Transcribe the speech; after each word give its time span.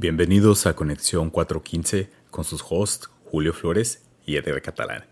Bienvenidos 0.00 0.64
a 0.64 0.74
Conexión 0.74 1.28
415 1.28 2.08
con 2.30 2.44
sus 2.44 2.64
hosts 2.66 3.10
Julio 3.26 3.52
Flores 3.52 4.02
y 4.24 4.36
Edgar 4.36 4.62
Catalán. 4.62 5.04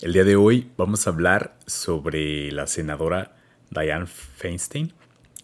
El 0.00 0.12
día 0.12 0.22
de 0.22 0.36
hoy 0.36 0.70
vamos 0.76 1.04
a 1.04 1.10
hablar 1.10 1.58
sobre 1.66 2.52
la 2.52 2.68
senadora 2.68 3.34
Diane 3.70 4.06
Feinstein, 4.06 4.92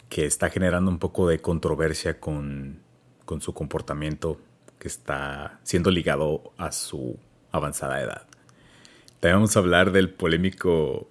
que 0.09 0.27
está 0.27 0.49
generando 0.49 0.93
un 0.93 1.01
poco 1.01 1.27
de 1.27 1.41
controversia 1.41 2.21
con, 2.21 2.79
con 3.25 3.41
su 3.41 3.53
comportamiento 3.53 4.41
que 4.79 4.87
está 4.87 5.59
siendo 5.65 5.91
ligado 5.91 6.53
a 6.57 6.71
su 6.71 7.19
avanzada 7.51 8.01
edad. 8.01 8.29
También 9.19 9.39
vamos 9.39 9.57
a 9.57 9.59
hablar 9.59 9.91
del 9.91 10.09
polémico, 10.09 11.11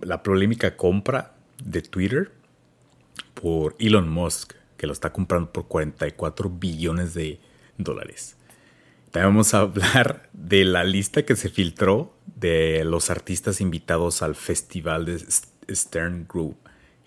la 0.00 0.24
polémica 0.24 0.76
compra 0.76 1.36
de 1.62 1.82
Twitter 1.82 2.32
por 3.40 3.76
Elon 3.78 4.08
Musk 4.08 4.56
que 4.76 4.86
lo 4.86 4.92
está 4.92 5.12
comprando 5.12 5.52
por 5.52 5.68
44 5.68 6.50
billones 6.50 7.14
de 7.14 7.40
dólares. 7.78 8.36
También 9.10 9.32
vamos 9.32 9.54
a 9.54 9.60
hablar 9.60 10.28
de 10.32 10.64
la 10.64 10.84
lista 10.84 11.24
que 11.24 11.36
se 11.36 11.48
filtró 11.48 12.14
de 12.26 12.84
los 12.84 13.10
artistas 13.10 13.60
invitados 13.60 14.22
al 14.22 14.34
festival 14.34 15.06
de 15.06 15.24
Stern 15.74 16.26
Group 16.28 16.58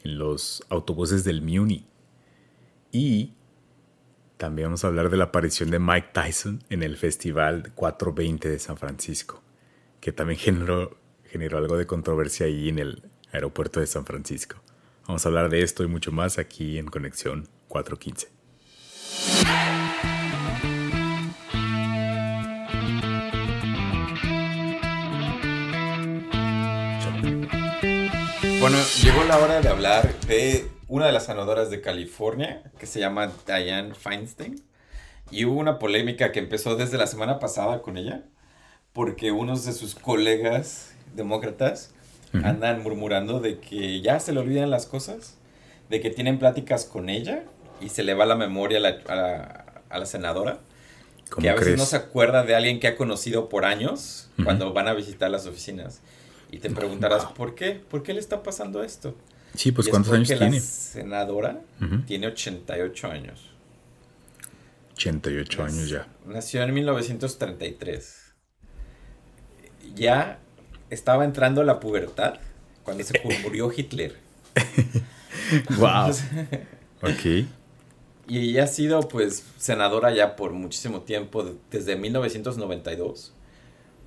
en 0.03 0.17
los 0.17 0.63
autobuses 0.69 1.23
del 1.23 1.41
Muni. 1.41 1.85
Y 2.91 3.33
también 4.37 4.69
vamos 4.69 4.83
a 4.83 4.87
hablar 4.87 5.09
de 5.09 5.17
la 5.17 5.25
aparición 5.25 5.69
de 5.69 5.79
Mike 5.79 6.09
Tyson 6.13 6.63
en 6.69 6.81
el 6.81 6.97
Festival 6.97 7.71
420 7.75 8.49
de 8.49 8.57
San 8.57 8.77
Francisco, 8.77 9.43
que 9.99 10.11
también 10.11 10.39
generó, 10.39 10.97
generó 11.25 11.57
algo 11.57 11.77
de 11.77 11.85
controversia 11.85 12.45
ahí 12.45 12.69
en 12.69 12.79
el 12.79 13.03
aeropuerto 13.31 13.79
de 13.79 13.87
San 13.87 14.05
Francisco. 14.05 14.55
Vamos 15.05 15.25
a 15.25 15.29
hablar 15.29 15.49
de 15.49 15.61
esto 15.61 15.83
y 15.83 15.87
mucho 15.87 16.11
más 16.11 16.39
aquí 16.39 16.77
en 16.77 16.87
Conexión 16.87 17.47
415. 17.69 18.27
Bueno, 28.59 28.77
llegó 29.01 29.23
la 29.23 29.37
hora 29.37 29.61
de 29.61 29.69
hablar 29.69 30.19
de 30.27 30.67
una 30.89 31.05
de 31.05 31.13
las 31.13 31.27
senadoras 31.27 31.69
de 31.69 31.79
California 31.79 32.63
que 32.77 32.87
se 32.87 32.99
llama 32.99 33.31
Diane 33.45 33.95
Feinstein. 33.95 34.61
Y 35.31 35.45
hubo 35.45 35.59
una 35.59 35.79
polémica 35.79 36.31
que 36.31 36.39
empezó 36.39 36.75
desde 36.75 36.97
la 36.97 37.07
semana 37.07 37.39
pasada 37.39 37.81
con 37.83 37.97
ella, 37.97 38.23
porque 38.93 39.31
unos 39.31 39.63
de 39.63 39.73
sus 39.73 39.93
colegas 39.93 40.93
demócratas 41.15 41.93
andan 42.43 42.81
murmurando 42.81 43.39
de 43.39 43.59
que 43.59 44.01
ya 44.01 44.19
se 44.19 44.33
le 44.33 44.39
olvidan 44.39 44.71
las 44.71 44.87
cosas, 44.87 45.37
de 45.89 46.01
que 46.01 46.09
tienen 46.09 46.39
pláticas 46.39 46.85
con 46.85 47.09
ella 47.09 47.43
y 47.81 47.89
se 47.89 48.03
le 48.03 48.13
va 48.13 48.25
la 48.25 48.35
memoria 48.35 48.77
a 48.77 48.81
la, 48.81 49.65
a 49.89 49.99
la, 49.99 50.05
senadora. 50.05 50.59
Que 51.39 51.49
a 51.49 51.55
veces 51.55 51.77
no 51.77 51.85
se 51.85 51.95
acuerda 51.95 52.43
de 52.43 52.55
alguien 52.55 52.79
que 52.79 52.87
ha 52.87 52.95
conocido 52.95 53.49
por 53.49 53.65
años 53.65 54.29
cuando 54.43 54.73
van 54.73 54.87
a 54.87 54.93
visitar 54.93 55.29
las 55.29 55.45
oficinas. 55.45 56.01
Y 56.51 56.57
te 56.57 56.69
preguntarás, 56.71 57.25
¿por 57.25 57.53
qué? 57.53 57.71
¿Por 57.73 58.01
qué 58.01 58.13
le 58.13 58.19
está 58.19 58.41
pasando 58.41 58.83
esto? 58.83 59.15
Sí, 59.55 59.71
pues 59.71 59.87
¿cuántos 59.87 60.13
años 60.13 60.27
tiene? 60.27 60.51
La 60.51 60.59
senadora 60.59 61.61
tiene 62.07 62.27
88 62.27 63.07
años. 63.07 63.49
88 64.93 65.63
años 65.63 65.89
ya. 65.89 66.07
Nació 66.25 66.63
en 66.63 66.73
1933. 66.73 68.33
Ya 69.95 70.39
estaba 70.89 71.25
entrando 71.25 71.61
a 71.61 71.63
la 71.63 71.79
pubertad 71.79 72.39
cuando 72.83 73.03
se 73.03 73.21
murió 73.43 73.71
Hitler. 73.75 74.17
wow. 75.77 76.09
ok. 77.01 77.47
Y 78.29 78.51
ella 78.51 78.65
ha 78.65 78.67
sido 78.67 79.01
pues 79.01 79.43
senadora 79.57 80.13
ya 80.13 80.35
por 80.35 80.53
muchísimo 80.53 81.01
tiempo, 81.01 81.55
desde 81.71 81.95
1992, 81.95 83.33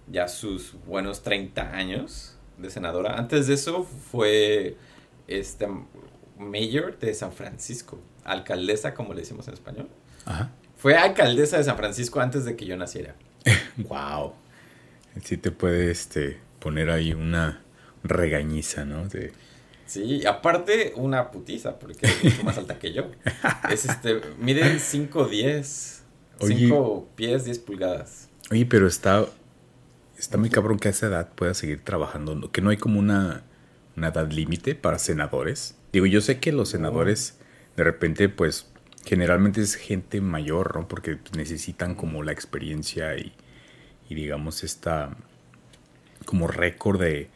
ya 0.06 0.28
sus 0.28 0.76
buenos 0.86 1.22
30 1.22 1.74
años 1.74 2.38
de 2.56 2.70
senadora. 2.70 3.18
Antes 3.18 3.48
de 3.48 3.54
eso 3.54 3.82
fue 3.82 4.76
este 5.26 5.66
mayor 6.38 6.98
de 7.00 7.12
San 7.14 7.32
Francisco, 7.32 7.98
alcaldesa 8.24 8.94
como 8.94 9.12
le 9.12 9.22
decimos 9.22 9.48
en 9.48 9.54
español. 9.54 9.88
Ajá. 10.24 10.52
Fue 10.76 10.96
alcaldesa 10.96 11.58
de 11.58 11.64
San 11.64 11.76
Francisco 11.76 12.20
antes 12.20 12.44
de 12.44 12.56
que 12.56 12.64
yo 12.64 12.76
naciera. 12.76 13.16
wow. 13.76 14.34
Sí 15.24 15.36
te 15.36 15.50
puede 15.50 15.90
este, 15.90 16.38
poner 16.60 16.90
ahí 16.90 17.12
una 17.12 17.62
regañiza, 18.04 18.84
¿no? 18.84 19.08
De 19.08 19.32
Sí, 19.92 20.24
aparte 20.24 20.94
una 20.96 21.30
putiza, 21.30 21.78
porque 21.78 22.06
es 22.06 22.24
mucho 22.24 22.44
más 22.44 22.56
alta 22.56 22.78
que 22.78 22.94
yo. 22.94 23.10
Es 23.70 23.84
este, 23.84 24.22
miden 24.38 24.80
5 24.80 25.26
10, 25.26 26.02
5 26.40 27.08
pies, 27.14 27.44
10 27.44 27.58
pulgadas. 27.58 28.30
Oye, 28.50 28.64
pero 28.64 28.86
está, 28.86 29.26
está 30.18 30.38
muy 30.38 30.48
cabrón 30.48 30.78
que 30.78 30.88
a 30.88 30.92
esa 30.92 31.08
edad 31.08 31.28
pueda 31.34 31.52
seguir 31.52 31.84
trabajando, 31.84 32.50
que 32.50 32.62
no 32.62 32.70
hay 32.70 32.78
como 32.78 32.98
una, 32.98 33.42
una 33.94 34.08
edad 34.08 34.30
límite 34.30 34.74
para 34.74 34.98
senadores. 34.98 35.76
Digo, 35.92 36.06
yo 36.06 36.22
sé 36.22 36.40
que 36.40 36.52
los 36.52 36.70
senadores 36.70 37.38
de 37.76 37.84
repente, 37.84 38.30
pues, 38.30 38.72
generalmente 39.04 39.60
es 39.60 39.74
gente 39.74 40.22
mayor, 40.22 40.74
¿no? 40.74 40.88
Porque 40.88 41.18
necesitan 41.36 41.96
como 41.96 42.22
la 42.22 42.32
experiencia 42.32 43.14
y, 43.18 43.34
y 44.08 44.14
digamos, 44.14 44.64
esta 44.64 45.14
como 46.24 46.46
récord 46.46 46.98
de, 46.98 47.28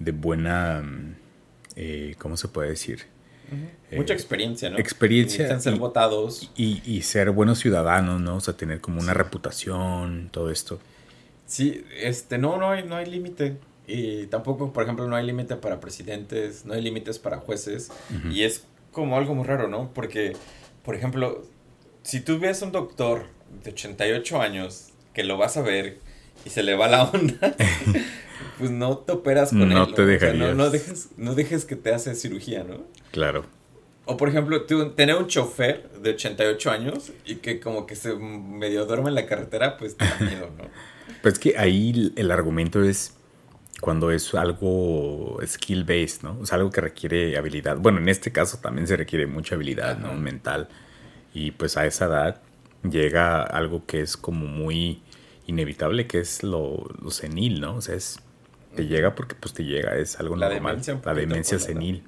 de 0.00 0.10
buena 0.10 0.82
eh, 1.76 2.14
¿cómo 2.18 2.36
se 2.36 2.48
puede 2.48 2.70
decir? 2.70 3.06
Eh, 3.90 3.96
Mucha 3.96 4.14
experiencia, 4.14 4.70
¿no? 4.70 4.78
Experiencia. 4.78 5.54
Y 5.54 5.60
ser 5.60 5.76
votados. 5.76 6.50
Y, 6.56 7.02
ser 7.02 7.30
buenos 7.30 7.58
ciudadanos, 7.58 8.20
¿no? 8.20 8.36
O 8.36 8.40
sea, 8.40 8.54
tener 8.54 8.80
como 8.80 9.00
una 9.00 9.14
reputación, 9.14 10.28
todo 10.32 10.50
esto. 10.50 10.80
Sí, 11.46 11.84
este, 12.00 12.38
no, 12.38 12.56
no 12.56 12.70
hay, 12.70 12.84
no 12.84 12.96
hay 12.96 13.06
límite. 13.06 13.56
Y 13.86 14.26
tampoco, 14.28 14.72
por 14.72 14.84
ejemplo, 14.84 15.06
no 15.06 15.16
hay 15.16 15.26
límite 15.26 15.56
para 15.56 15.80
presidentes, 15.80 16.64
no 16.64 16.74
hay 16.74 16.82
límites 16.82 17.18
para 17.18 17.38
jueces. 17.38 17.90
Y 18.30 18.44
es 18.44 18.64
como 18.90 19.16
algo 19.16 19.34
muy 19.34 19.44
raro, 19.44 19.68
¿no? 19.68 19.90
Porque, 19.92 20.34
por 20.82 20.94
ejemplo, 20.94 21.42
si 22.02 22.20
tú 22.20 22.38
ves 22.38 22.62
un 22.62 22.72
doctor 22.72 23.26
de 23.64 23.70
88 23.70 24.40
años 24.40 24.88
que 25.12 25.24
lo 25.24 25.36
vas 25.36 25.56
a 25.56 25.62
ver 25.62 25.98
y 26.44 26.50
se 26.50 26.62
le 26.62 26.74
va 26.74 26.88
la 26.88 27.04
onda, 27.04 27.54
pues 28.62 28.70
no 28.70 28.98
te 28.98 29.10
operas 29.10 29.50
con 29.50 29.62
él. 29.62 29.70
No 29.70 29.92
te 29.92 30.06
dejarías. 30.06 30.54
no, 30.54 30.70
dejes, 30.70 31.08
no 31.16 31.34
dejes 31.34 31.64
que 31.64 31.74
te 31.74 31.92
hace 31.92 32.14
cirugía, 32.14 32.62
¿no? 32.62 32.84
Claro. 33.10 33.44
O 34.04 34.16
por 34.16 34.28
ejemplo, 34.28 34.62
tener 34.62 35.16
un 35.16 35.26
chofer 35.26 35.90
de 36.00 36.10
88 36.10 36.70
años 36.70 37.10
y 37.26 37.36
que 37.36 37.58
como 37.58 37.86
que 37.86 37.96
se 37.96 38.14
medio 38.14 38.86
duerme 38.86 39.08
en 39.08 39.16
la 39.16 39.26
carretera, 39.26 39.76
pues 39.78 39.96
te 39.96 40.04
da 40.04 40.16
miedo, 40.20 40.48
¿no? 40.56 40.64
Pues 41.22 41.40
que 41.40 41.58
ahí 41.58 42.12
el 42.14 42.30
argumento 42.30 42.84
es 42.84 43.14
cuando 43.80 44.12
es 44.12 44.32
algo 44.32 45.40
skill 45.44 45.82
based, 45.82 46.22
¿no? 46.22 46.38
O 46.38 46.46
sea, 46.46 46.58
algo 46.58 46.70
que 46.70 46.80
requiere 46.80 47.36
habilidad. 47.36 47.78
Bueno, 47.78 47.98
en 47.98 48.08
este 48.08 48.30
caso 48.30 48.58
también 48.58 48.86
se 48.86 48.96
requiere 48.96 49.26
mucha 49.26 49.56
habilidad, 49.56 49.98
¿no? 49.98 50.12
Mental. 50.14 50.68
Y 51.34 51.50
pues 51.50 51.76
a 51.76 51.84
esa 51.84 52.04
edad 52.04 52.40
llega 52.88 53.42
algo 53.42 53.86
que 53.86 54.02
es 54.02 54.16
como 54.16 54.46
muy 54.46 55.02
inevitable, 55.48 56.06
que 56.06 56.20
es 56.20 56.44
lo, 56.44 56.88
lo 57.02 57.10
senil, 57.10 57.60
¿no? 57.60 57.74
O 57.74 57.80
sea, 57.80 57.96
es 57.96 58.20
te 58.74 58.86
llega 58.86 59.14
porque 59.14 59.34
pues 59.34 59.54
te 59.54 59.64
llega, 59.64 59.96
es 59.96 60.18
algo 60.18 60.36
la 60.36 60.48
normal. 60.48 60.80
Demencia 60.80 61.00
la 61.04 61.14
demencia 61.14 61.58
senil. 61.58 62.04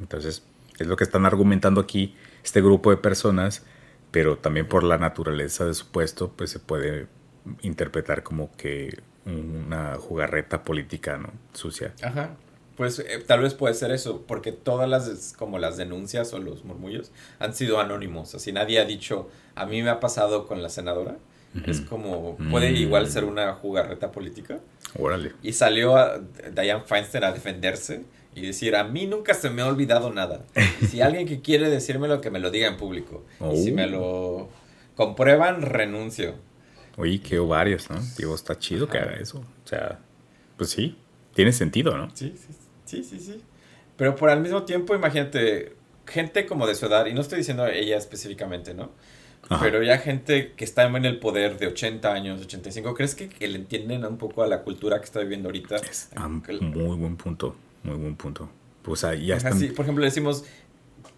Entonces, 0.00 0.44
es 0.78 0.86
lo 0.86 0.96
que 0.96 1.04
están 1.04 1.26
argumentando 1.26 1.80
aquí 1.80 2.14
este 2.42 2.60
grupo 2.60 2.90
de 2.90 2.96
personas, 2.96 3.64
pero 4.10 4.38
también 4.38 4.66
por 4.66 4.82
la 4.82 4.98
naturaleza 4.98 5.64
de 5.64 5.74
su 5.74 5.86
puesto, 5.90 6.32
pues 6.32 6.50
se 6.50 6.58
puede 6.58 7.06
interpretar 7.62 8.22
como 8.22 8.50
que 8.56 9.02
una 9.26 9.96
jugarreta 9.96 10.64
política, 10.64 11.18
¿no? 11.18 11.30
Sucia. 11.52 11.94
Ajá. 12.02 12.36
Pues 12.76 12.98
eh, 12.98 13.22
tal 13.26 13.40
vez 13.40 13.52
puede 13.52 13.74
ser 13.74 13.90
eso, 13.90 14.24
porque 14.26 14.52
todas 14.52 14.88
las 14.88 15.34
como 15.36 15.58
las 15.58 15.76
denuncias 15.76 16.32
o 16.32 16.38
los 16.38 16.64
murmullos 16.64 17.12
han 17.38 17.54
sido 17.54 17.78
anónimos, 17.78 18.34
así 18.34 18.52
nadie 18.52 18.80
ha 18.80 18.86
dicho, 18.86 19.28
a 19.54 19.66
mí 19.66 19.82
me 19.82 19.90
ha 19.90 20.00
pasado 20.00 20.46
con 20.46 20.62
la 20.62 20.70
senadora, 20.70 21.18
es 21.66 21.80
como, 21.80 22.36
puede 22.50 22.72
igual 22.72 23.08
ser 23.08 23.24
una 23.24 23.54
jugarreta 23.54 24.12
política. 24.12 24.60
Órale. 24.98 25.32
Y 25.42 25.52
salió 25.52 25.96
a 25.96 26.20
Diane 26.54 26.84
Feinstein 26.84 27.24
a 27.24 27.32
defenderse 27.32 28.04
y 28.34 28.42
decir, 28.42 28.76
a 28.76 28.84
mí 28.84 29.06
nunca 29.06 29.34
se 29.34 29.50
me 29.50 29.62
ha 29.62 29.66
olvidado 29.66 30.12
nada. 30.12 30.44
si 30.88 31.00
alguien 31.00 31.26
que 31.26 31.40
quiere 31.40 31.68
decírmelo, 31.68 32.20
que 32.20 32.30
me 32.30 32.38
lo 32.38 32.50
diga 32.50 32.68
en 32.68 32.76
público. 32.76 33.24
Y 33.52 33.56
si 33.56 33.72
me 33.72 33.86
lo 33.86 34.02
oh. 34.02 34.50
comprueban, 34.94 35.62
renuncio. 35.62 36.34
Oye, 36.96 37.20
qué 37.20 37.38
ovarios, 37.38 37.90
¿no? 37.90 38.00
Digo, 38.16 38.34
está 38.34 38.58
chido 38.58 38.88
que 38.88 38.98
haga 38.98 39.14
eso. 39.14 39.38
O 39.38 39.68
sea, 39.68 39.98
pues 40.56 40.70
sí, 40.70 40.96
tiene 41.34 41.52
sentido, 41.52 41.96
¿no? 41.96 42.10
Sí, 42.14 42.34
sí, 42.36 42.54
sí, 42.84 43.02
sí, 43.02 43.18
sí. 43.18 43.42
Pero 43.96 44.14
por 44.16 44.30
al 44.30 44.40
mismo 44.40 44.64
tiempo, 44.64 44.94
imagínate, 44.94 45.74
gente 46.06 46.46
como 46.46 46.66
de 46.66 46.74
su 46.74 46.86
edad, 46.86 47.06
y 47.06 47.14
no 47.14 47.20
estoy 47.20 47.38
diciendo 47.38 47.66
ella 47.66 47.96
específicamente, 47.96 48.74
¿no? 48.74 48.90
Pero 49.60 49.82
ya 49.82 49.98
gente 49.98 50.52
que 50.52 50.64
está 50.64 50.84
en 50.84 51.04
el 51.04 51.18
poder 51.18 51.58
de 51.58 51.66
80 51.66 52.12
años, 52.12 52.40
85, 52.42 52.94
¿crees 52.94 53.14
que, 53.16 53.28
le 53.48 53.56
entienden 53.56 54.04
un 54.04 54.16
poco 54.16 54.42
a 54.42 54.46
la 54.46 54.62
cultura 54.62 54.98
que 54.98 55.04
está 55.04 55.20
viviendo 55.20 55.48
ahorita? 55.48 55.76
Es 55.76 56.10
muy 56.60 56.96
buen 56.96 57.16
punto, 57.16 57.56
muy 57.82 57.96
buen 57.96 58.14
punto. 58.14 58.48
Pues 58.82 59.02
ahí 59.04 59.26
ya 59.26 59.38
por 59.38 59.84
ejemplo, 59.84 60.04
decimos 60.04 60.44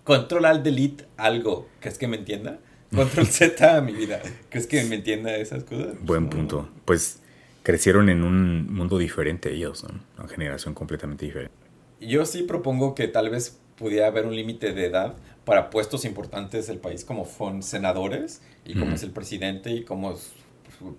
control 0.05 0.47
al 0.47 0.63
delete 0.63 1.05
algo, 1.17 1.69
¿crees 1.81 1.99
que 1.99 2.09
me 2.09 2.17
entienda? 2.17 2.59
control 2.95 3.27
Z 3.27 3.77
a 3.77 3.81
mi 3.81 3.93
vida. 3.93 4.21
¿Crees 4.49 4.67
que 4.67 4.83
me 4.85 4.97
entienda 4.97 5.35
esas 5.37 5.65
cosas? 5.65 5.95
Buen 6.03 6.29
punto. 6.29 6.69
Pues 6.85 7.21
crecieron 7.63 8.09
en 8.09 8.23
un 8.23 8.73
mundo 8.73 8.99
diferente 8.99 9.53
ellos, 9.53 9.85
¿no? 9.85 10.01
Una 10.19 10.29
generación 10.29 10.75
completamente 10.75 11.25
diferente. 11.25 11.55
Yo 12.01 12.27
sí 12.27 12.43
propongo 12.43 12.95
que 12.95 13.09
tal 13.09 13.31
vez 13.31 13.61
pudiera 13.77 14.07
haber 14.07 14.27
un 14.27 14.37
límite 14.37 14.73
de 14.73 14.87
edad 14.87 15.15
para 15.45 15.71
puestos 15.71 16.05
importantes 16.05 16.67
del 16.67 16.79
país, 16.79 17.05
como 17.05 17.27
son 17.27 17.63
senadores 17.63 18.43
y 18.65 18.79
como 18.79 18.95
es 18.95 19.03
el 19.03 19.11
presidente 19.11 19.71
y 19.73 19.85
como 19.85 20.17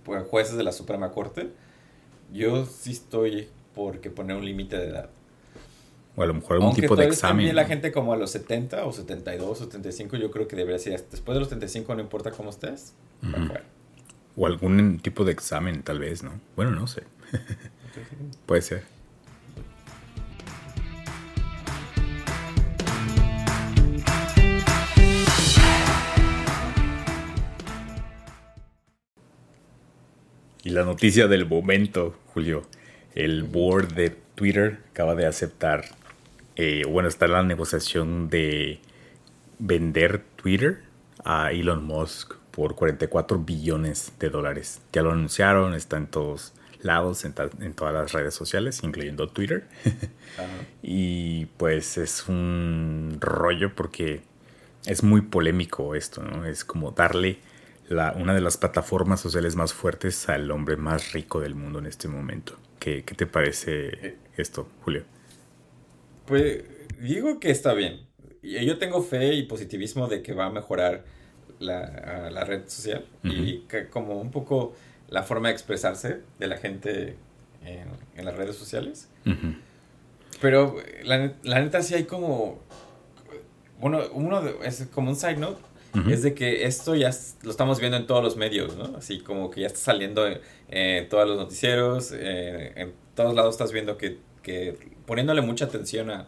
pues, 0.04 0.28
jueces 0.30 0.58
de 0.58 0.64
la 0.64 0.72
Suprema 0.72 1.12
Corte. 1.12 1.50
Yo 2.34 2.66
sí 2.66 2.92
estoy 2.92 3.48
por 3.74 4.02
que 4.02 4.10
poner 4.10 4.38
un 4.38 4.46
límite 4.46 4.78
de 4.78 4.88
edad. 4.88 5.10
O 6.16 6.22
a 6.22 6.26
lo 6.26 6.36
mejor 6.36 6.58
algún 6.58 6.74
tipo 6.74 6.96
de 6.96 7.06
examen. 7.06 7.38
También 7.38 7.56
la 7.56 7.66
gente 7.66 7.92
como 7.92 8.14
a 8.14 8.18
los 8.18 8.32
70 8.32 8.86
o 8.86 8.92
72 8.92 9.62
o 9.62 9.64
75, 9.64 10.18
yo 10.18 10.30
creo 10.30 10.48
que 10.48 10.56
debería 10.56 10.78
ser. 10.78 11.04
Después 11.10 11.36
de 11.36 11.40
los 11.40 11.50
75, 11.50 11.96
no 11.96 12.02
importa 12.02 12.32
cómo 12.32 12.50
estés. 12.52 12.94
O 14.36 14.46
algún 14.46 15.00
tipo 15.00 15.24
de 15.26 15.32
examen, 15.32 15.82
tal 15.84 16.00
vez, 16.00 16.24
¿no? 16.24 16.40
Bueno, 16.56 16.72
no 16.72 16.88
sé. 16.88 17.04
Puede 18.46 18.62
ser. 18.62 18.84
Y 30.64 30.70
la 30.70 30.84
noticia 30.84 31.28
del 31.28 31.46
momento, 31.46 32.16
Julio. 32.34 32.64
El 33.16 33.44
board 33.44 33.94
de 33.94 34.10
Twitter 34.10 34.80
acaba 34.92 35.14
de 35.14 35.28
aceptar 35.28 35.86
eh, 36.56 36.84
bueno, 36.88 37.10
está 37.10 37.28
la 37.28 37.42
negociación 37.42 38.30
de 38.30 38.80
vender 39.58 40.24
Twitter 40.36 40.84
a 41.24 41.52
Elon 41.52 41.84
Musk 41.84 42.36
por 42.52 42.76
44 42.76 43.40
billones 43.40 44.14
de 44.20 44.30
dólares. 44.30 44.82
Ya 44.92 45.02
lo 45.02 45.12
anunciaron, 45.12 45.74
está 45.74 45.98
en 45.98 46.08
todos 46.08 46.54
lados, 46.82 47.26
en, 47.26 47.34
todas 47.74 47.94
las 47.94 48.12
redes 48.12 48.36
sociales, 48.36 48.82
incluyendo 48.84 49.28
Twitter. 49.30 49.68
y 50.84 51.46
pues 51.58 51.98
es 51.98 52.28
un 52.28 53.18
rollo 53.20 53.74
porque 53.74 54.22
es 54.86 55.02
muy 55.02 55.22
polémico 55.22 55.96
esto, 55.96 56.22
¿no? 56.22 56.46
Es 56.46 56.64
como 56.64 56.92
darle 56.92 57.40
la, 57.90 58.14
una 58.14 58.34
de 58.34 58.42
las 58.42 58.58
plataformas 58.58 59.20
sociales 59.20 59.56
más 59.56 59.74
fuertes 59.74 60.30
al 60.30 60.50
hombre 60.52 60.78
más 60.78 61.14
rico 61.14 61.40
del 61.40 61.56
mundo 61.56 61.80
en 61.80 61.86
este 61.86 62.08
momento. 62.08 62.58
¿Qué, 62.80 63.04
qué 63.04 63.16
te 63.16 63.26
parece 63.26 64.08
eh. 64.08 64.18
esto, 64.38 64.68
Julio? 64.84 65.04
Pues 66.26 66.64
digo 67.00 67.40
que 67.40 67.52
está 67.52 67.74
bien. 67.74 68.08
Yo 68.42 68.78
tengo 68.78 69.02
fe 69.02 69.34
y 69.34 69.44
positivismo 69.44 70.08
de 70.08 70.22
que 70.22 70.34
va 70.34 70.46
a 70.46 70.50
mejorar 70.50 71.06
la, 71.60 72.30
la 72.30 72.44
red 72.44 72.68
social 72.68 73.06
y 73.24 73.60
que 73.70 73.88
como 73.88 74.20
un 74.20 74.32
poco 74.32 74.74
la 75.08 75.24
forma 75.24 75.48
de 75.48 75.54
expresarse 75.54 76.22
de 76.40 76.48
la 76.48 76.58
gente 76.58 77.16
en, 77.64 77.88
en 78.16 78.26
las 78.26 78.36
redes 78.36 78.56
sociales. 78.56 79.10
Pero 80.42 80.76
la, 81.04 81.34
la, 81.44 81.62
neta 81.62 81.82
sí 81.82 81.94
hay 81.94 82.04
como... 82.04 82.60
Bueno, 83.80 84.02
uno 84.14 84.42
es 84.64 84.88
como 84.94 85.10
un 85.10 85.16
side 85.16 85.38
note. 85.38 85.62
Es 86.10 86.24
de 86.24 86.34
que 86.34 86.66
esto 86.66 86.96
ya 86.96 87.12
lo 87.44 87.52
estamos 87.52 87.80
viendo 87.80 87.98
en 87.98 88.08
todos 88.08 88.24
los 88.24 88.36
medios, 88.36 88.76
¿no? 88.76 88.98
Así 88.98 89.20
como 89.20 89.52
que 89.52 89.62
ya 89.62 89.68
está 89.68 89.80
saliendo 89.80 90.28
en, 90.28 91.10
todos 91.10 91.28
los 91.28 91.38
noticieros, 91.38 92.12
en 92.12 92.94
todos 93.16 93.36
lados 93.36 93.54
estás 93.54 93.72
viendo 93.72 93.96
que, 93.98 94.18
que 94.42 94.76
poniéndole 95.06 95.42
mucha 95.42 95.66
atención 95.66 96.10
a, 96.10 96.28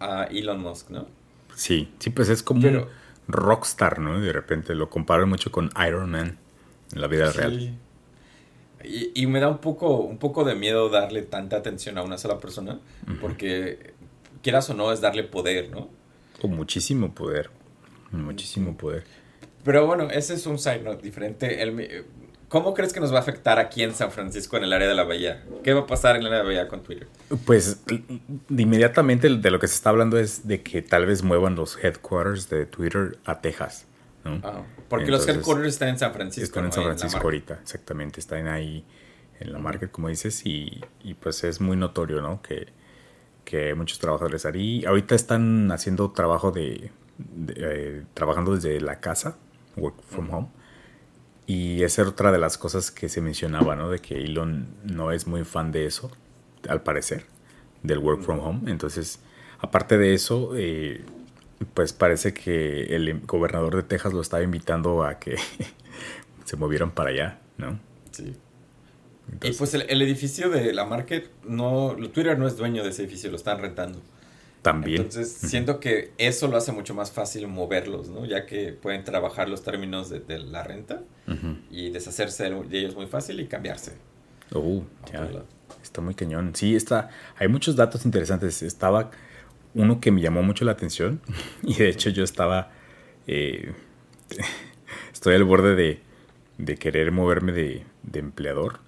a 0.00 0.24
Elon 0.24 0.60
Musk, 0.60 0.90
¿no? 0.90 1.06
Sí, 1.54 1.88
sí, 1.98 2.10
pues 2.10 2.28
es 2.28 2.42
como 2.42 2.66
un 2.68 2.86
rockstar, 3.28 3.98
¿no? 3.98 4.20
De 4.20 4.32
repente 4.32 4.74
lo 4.74 4.90
comparo 4.90 5.26
mucho 5.26 5.50
con 5.50 5.70
Iron 5.86 6.10
Man 6.10 6.38
en 6.92 7.00
la 7.00 7.06
vida 7.06 7.32
real. 7.32 7.76
Y, 8.84 9.10
y, 9.14 9.26
me 9.26 9.40
da 9.40 9.48
un 9.48 9.58
poco, 9.58 9.96
un 9.96 10.18
poco 10.18 10.44
de 10.44 10.54
miedo 10.54 10.88
darle 10.90 11.22
tanta 11.22 11.56
atención 11.56 11.98
a 11.98 12.02
una 12.02 12.18
sola 12.18 12.38
persona, 12.38 12.78
porque 13.20 13.94
quieras 14.42 14.68
o 14.70 14.74
no 14.74 14.92
es 14.92 15.00
darle 15.00 15.24
poder, 15.24 15.70
¿no? 15.70 15.88
Con 16.40 16.54
muchísimo 16.54 17.12
poder, 17.14 17.50
muchísimo 18.22 18.76
poder. 18.76 19.04
Pero 19.64 19.86
bueno, 19.86 20.10
ese 20.10 20.34
es 20.34 20.46
un 20.46 20.58
side 20.58 20.80
note 20.80 21.02
diferente. 21.02 21.62
El, 21.62 22.04
¿Cómo 22.48 22.74
crees 22.74 22.92
que 22.92 23.00
nos 23.00 23.12
va 23.12 23.16
a 23.18 23.20
afectar 23.20 23.58
aquí 23.58 23.82
en 23.82 23.92
San 23.92 24.12
Francisco 24.12 24.56
en 24.56 24.64
el 24.64 24.72
área 24.72 24.86
de 24.86 24.94
la 24.94 25.02
bahía? 25.02 25.44
¿Qué 25.64 25.72
va 25.72 25.80
a 25.80 25.86
pasar 25.86 26.14
en 26.14 26.22
el 26.22 26.28
área 26.28 26.38
de 26.38 26.44
la 26.44 26.48
bahía 26.48 26.68
con 26.68 26.82
Twitter? 26.84 27.08
Pues 27.44 27.82
inmediatamente 28.48 29.28
de 29.28 29.50
lo 29.50 29.58
que 29.58 29.66
se 29.66 29.74
está 29.74 29.90
hablando 29.90 30.16
es 30.16 30.46
de 30.46 30.62
que 30.62 30.80
tal 30.80 31.06
vez 31.06 31.24
muevan 31.24 31.56
los 31.56 31.76
headquarters 31.82 32.48
de 32.48 32.66
Twitter 32.66 33.18
a 33.24 33.40
Texas. 33.40 33.86
¿no? 34.24 34.40
Ah, 34.44 34.62
porque 34.88 35.10
los 35.10 35.26
headquarters 35.26 35.68
están 35.68 35.88
en 35.88 35.98
San 35.98 36.12
Francisco. 36.12 36.44
Están 36.44 36.66
en 36.66 36.72
San 36.72 36.84
Francisco 36.84 37.20
ahorita, 37.20 37.58
exactamente. 37.60 38.20
Están 38.20 38.46
ahí 38.46 38.84
en 39.40 39.52
la 39.52 39.58
market, 39.58 39.90
como 39.90 40.08
dices, 40.08 40.46
y, 40.46 40.84
y 41.02 41.14
pues 41.14 41.42
es 41.42 41.60
muy 41.60 41.76
notorio, 41.76 42.20
¿no? 42.20 42.42
Que, 42.42 42.68
que 43.44 43.74
muchos 43.74 43.98
trabajadores 43.98 44.46
ahí 44.46 44.84
ahorita 44.84 45.16
están 45.16 45.72
haciendo 45.72 46.12
trabajo 46.12 46.52
de, 46.52 46.92
eh, 47.48 48.04
trabajando 48.14 48.54
desde 48.54 48.80
la 48.80 49.00
casa, 49.00 49.36
work 49.76 49.96
from 50.08 50.30
home 50.32 50.48
y 51.46 51.84
esa 51.84 52.02
era 52.02 52.10
otra 52.10 52.32
de 52.32 52.38
las 52.38 52.58
cosas 52.58 52.90
que 52.90 53.08
se 53.08 53.20
mencionaba, 53.20 53.76
¿no? 53.76 53.88
De 53.88 54.00
que 54.00 54.16
Elon 54.24 54.66
no 54.84 55.12
es 55.12 55.28
muy 55.28 55.44
fan 55.44 55.70
de 55.70 55.86
eso, 55.86 56.10
al 56.68 56.82
parecer, 56.82 57.26
del 57.84 57.98
work 57.98 58.22
from 58.22 58.40
home. 58.40 58.70
Entonces, 58.70 59.20
aparte 59.60 59.96
de 59.96 60.12
eso, 60.12 60.56
eh, 60.56 61.04
pues 61.72 61.92
parece 61.92 62.34
que 62.34 62.96
el 62.96 63.20
gobernador 63.20 63.76
de 63.76 63.84
Texas 63.84 64.12
lo 64.12 64.22
estaba 64.22 64.42
invitando 64.42 65.04
a 65.04 65.20
que 65.20 65.36
se 66.44 66.56
movieran 66.56 66.90
para 66.90 67.10
allá, 67.10 67.38
¿no? 67.58 67.78
Sí. 68.10 68.34
y 69.42 69.52
pues 69.52 69.74
el, 69.74 69.82
el, 69.88 70.02
edificio 70.02 70.50
de 70.50 70.72
la 70.72 70.84
market, 70.84 71.30
no, 71.44 71.94
Twitter 72.12 72.38
no 72.38 72.48
es 72.48 72.56
dueño 72.56 72.82
de 72.82 72.90
ese 72.90 73.02
edificio, 73.02 73.30
lo 73.30 73.36
están 73.36 73.60
rentando. 73.60 74.00
También. 74.66 75.02
Entonces, 75.02 75.30
siento 75.32 75.78
que 75.78 76.10
eso 76.18 76.48
lo 76.48 76.56
hace 76.56 76.72
mucho 76.72 76.92
más 76.92 77.12
fácil 77.12 77.46
moverlos, 77.46 78.08
¿no? 78.08 78.26
Ya 78.26 78.46
que 78.46 78.72
pueden 78.72 79.04
trabajar 79.04 79.48
los 79.48 79.62
términos 79.62 80.10
de, 80.10 80.38
la 80.40 80.64
renta 80.64 81.04
y 81.70 81.90
deshacerse 81.90 82.50
de 82.50 82.78
ellos 82.80 82.96
muy 82.96 83.06
fácil 83.06 83.38
y 83.38 83.46
cambiarse. 83.46 83.92
Uh, 84.52 84.82
ya. 85.12 85.30
Está 85.80 86.00
muy 86.00 86.16
cañón. 86.16 86.50
Sí, 86.56 86.74
está. 86.74 87.10
Hay 87.36 87.46
muchos 87.46 87.76
datos 87.76 88.04
interesantes. 88.06 88.60
Estaba 88.64 89.12
uno 89.74 90.00
que 90.00 90.10
me 90.10 90.20
llamó 90.20 90.42
mucho 90.42 90.64
la 90.64 90.72
atención 90.72 91.20
y 91.62 91.74
de 91.74 91.88
hecho 91.88 92.10
yo 92.10 92.24
estaba. 92.24 92.72
Eh, 93.28 93.72
estoy 95.12 95.36
al 95.36 95.44
borde 95.44 95.76
de, 95.76 96.00
de 96.58 96.74
querer 96.74 97.12
moverme 97.12 97.52
de, 97.52 97.84
de 98.02 98.18
empleador 98.18 98.80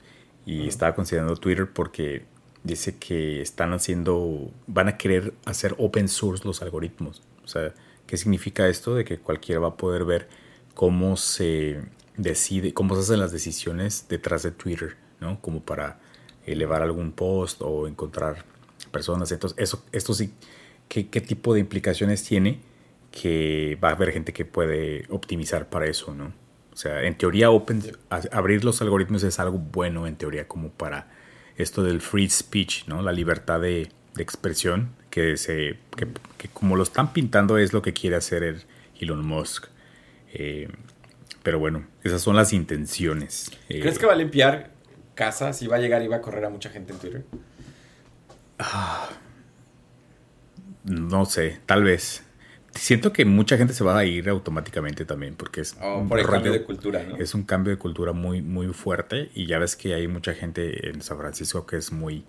y 0.45 0.67
estaba 0.67 0.97
considerando 0.97 1.37
Twitter 1.37 1.69
porque 1.73 2.25
dice 2.65 2.97
que 2.97 3.41
están 3.41 3.73
haciendo, 3.73 4.51
van 4.67 4.89
a 4.89 4.97
querer 4.97 5.35
hacer 5.45 5.75
open 5.79 6.09
source 6.09 6.45
los 6.45 6.63
algoritmos. 6.63 7.23
O 7.45 7.49
sea, 7.49 7.73
¿qué 8.07 8.17
significa 8.17 8.69
esto? 8.69 8.95
De 8.95 9.05
que 9.05 9.19
cualquiera 9.19 9.61
va 9.61 9.69
a 9.69 9.77
poder 9.77 10.05
ver 10.05 10.29
cómo 10.75 11.17
se 11.17 11.81
decide, 12.17 12.75
cómo 12.75 12.95
se 12.95 13.03
hacen 13.03 13.21
las 13.21 13.33
decisiones 13.33 14.07
detrás 14.09 14.43
de 14.43 14.51
Twitter, 14.51 14.97
¿no? 15.21 15.41
Como 15.41 15.63
para 15.63 16.01
elevar 16.47 16.83
algún 16.83 17.13
post 17.13 17.63
o 17.63 17.87
encontrar 17.87 18.45
personas. 18.91 19.31
Entonces, 19.33 19.59
eso, 19.59 19.85
esto 19.93 20.15
sí, 20.15 20.33
¿qué, 20.89 21.09
qué 21.09 21.21
tipo 21.21 21.55
de 21.55 21.61
implicaciones 21.61 22.25
tiene? 22.25 22.61
Que 23.11 23.79
va 23.83 23.91
a 23.91 23.93
haber 23.93 24.13
gente 24.13 24.33
que 24.33 24.45
puede 24.45 25.05
optimizar 25.09 25.69
para 25.69 25.87
eso, 25.87 26.15
¿no? 26.15 26.33
O 26.73 26.77
sea, 26.77 27.03
en 27.03 27.19
teoría, 27.19 27.51
open, 27.51 27.83
abrir 28.31 28.65
los 28.65 28.81
algoritmos 28.83 29.25
es 29.25 29.41
algo 29.41 29.59
bueno, 29.59 30.07
en 30.07 30.15
teoría, 30.15 30.47
como 30.47 30.71
para 30.71 31.09
esto 31.59 31.83
del 31.83 32.01
free 32.01 32.31
speech, 32.31 32.87
¿no? 32.87 33.03
La 33.03 33.13
libertad 33.13 33.61
de, 33.61 33.91
expresión, 34.17 34.91
que, 35.11 35.37
se, 35.37 35.79
que, 35.97 36.49
como 36.49 36.75
lo 36.75 36.83
están 36.83 37.13
pintando 37.13 37.57
es 37.59 37.73
lo 37.73 37.83
que 37.83 37.93
quiere 37.93 38.17
hacer 38.17 38.43
el 38.43 38.63
Elon 38.99 39.25
Musk. 39.25 39.67
Eh, 40.33 40.69
pero 41.43 41.59
bueno, 41.59 41.87
esas 42.03 42.23
son 42.23 42.35
las 42.35 42.53
intenciones. 42.53 43.51
Eh, 43.69 43.81
¿Crees 43.81 43.99
que 43.99 44.07
va 44.07 44.15
a 44.15 44.17
limpiar 44.17 44.71
casas 45.15 45.63
y 45.63 45.67
va 45.67 45.77
a 45.77 45.79
llegar 45.79 46.03
y 46.03 46.09
va 46.09 46.17
a 46.17 46.21
correr 46.21 46.45
a 46.45 46.51
mucha 46.51 46.71
gente 46.71 46.93
en 46.93 46.99
Twitter? 46.99 47.25
Ah, 48.59 49.09
no 50.85 51.27
sé, 51.27 51.61
tal 51.67 51.85
vez 51.85 52.25
siento 52.79 53.13
que 53.13 53.25
mucha 53.25 53.57
gente 53.57 53.75
se 53.75 53.85
va 53.85 53.99
a 53.99 54.05
ir 54.05 54.29
automáticamente 54.29 55.05
también 55.05 55.35
porque 55.35 55.61
es 55.61 55.77
oh, 55.83 55.99
un 55.99 56.09
cambio 56.09 56.53
de 56.53 56.63
cultura, 56.65 57.03
¿no? 57.03 57.17
Es 57.17 57.35
un 57.35 57.43
cambio 57.43 57.73
de 57.73 57.79
cultura 57.79 58.13
muy 58.13 58.43
muy 58.43 58.69
fuerte 58.69 59.31
y 59.35 59.47
ya 59.47 59.59
ves 59.59 59.77
que 59.77 59.95
hay 59.95 60.09
mucha 60.09 60.35
gente 60.35 60.89
en 60.89 61.03
San 61.03 61.19
Francisco 61.19 61.67
que 61.67 61.77
es 61.77 61.93
muy 61.93 62.25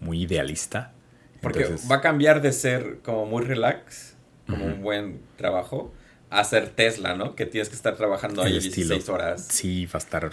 muy 0.00 0.22
idealista. 0.22 0.92
Porque 1.40 1.76
va 1.90 1.96
a 1.96 2.00
cambiar 2.00 2.42
de 2.42 2.52
ser 2.52 2.98
como 3.02 3.26
muy 3.26 3.44
relax, 3.44 4.16
como 4.48 4.64
un 4.64 4.82
buen 4.82 5.20
trabajo, 5.36 5.92
a 6.30 6.42
ser 6.44 6.70
Tesla, 6.70 7.14
¿no? 7.14 7.36
Que 7.36 7.46
tienes 7.46 7.68
que 7.68 7.76
estar 7.76 7.94
trabajando 7.96 8.42
ahí 8.42 8.52
16 8.52 9.08
horas. 9.08 9.46
Sí, 9.48 9.86
va 9.86 9.92
a 9.94 9.98
estar 9.98 10.30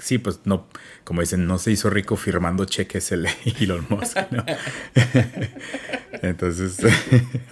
sí, 0.00 0.18
pues 0.18 0.40
no, 0.44 0.68
como 1.04 1.20
dicen, 1.20 1.46
no 1.46 1.58
se 1.58 1.70
hizo 1.70 1.90
rico 1.90 2.16
firmando 2.16 2.64
cheques 2.64 3.12
el 3.12 3.26
Elon 3.60 3.86
Musk, 3.88 4.16
¿no? 4.30 4.44
Entonces, 6.22 6.78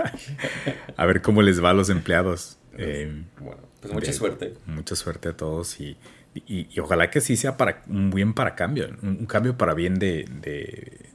a 0.96 1.06
ver 1.06 1.22
cómo 1.22 1.42
les 1.42 1.62
va 1.62 1.70
a 1.70 1.74
los 1.74 1.90
empleados. 1.90 2.58
Eh, 2.76 3.24
bueno, 3.40 3.62
pues 3.80 3.92
mucha 3.92 4.12
suerte. 4.12 4.54
Mucha 4.66 4.96
suerte 4.96 5.28
a 5.28 5.36
todos 5.36 5.80
y, 5.80 5.96
y, 6.34 6.80
ojalá 6.80 7.10
que 7.10 7.20
sí 7.20 7.36
sea 7.36 7.56
para 7.56 7.82
un 7.88 8.10
bien 8.10 8.34
para 8.34 8.54
cambio, 8.54 8.88
un, 9.02 9.26
cambio 9.26 9.56
para 9.56 9.74
bien 9.74 9.98
de, 9.98 10.26
de, 10.40 11.10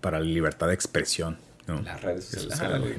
para 0.00 0.18
la 0.20 0.26
libertad 0.26 0.68
de 0.68 0.74
expresión. 0.74 1.38
¿no? 1.66 1.80
Las 1.82 2.02
redes 2.02 2.24
sociales. 2.24 2.96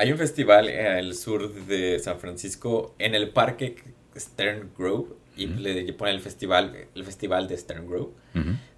Hay 0.00 0.10
un 0.10 0.16
festival 0.16 0.70
en 0.70 0.96
el 0.96 1.14
sur 1.14 1.52
de 1.66 1.98
San 1.98 2.18
Francisco, 2.18 2.94
en 2.98 3.14
el 3.14 3.28
parque 3.28 3.76
Stern 4.16 4.70
Grove, 4.78 5.10
y 5.36 5.46
le 5.46 5.92
ponen 5.92 6.14
el 6.14 6.22
festival, 6.22 6.86
el 6.94 7.04
festival 7.04 7.46
de 7.48 7.58
Stern 7.58 7.86
Grove. 7.86 8.08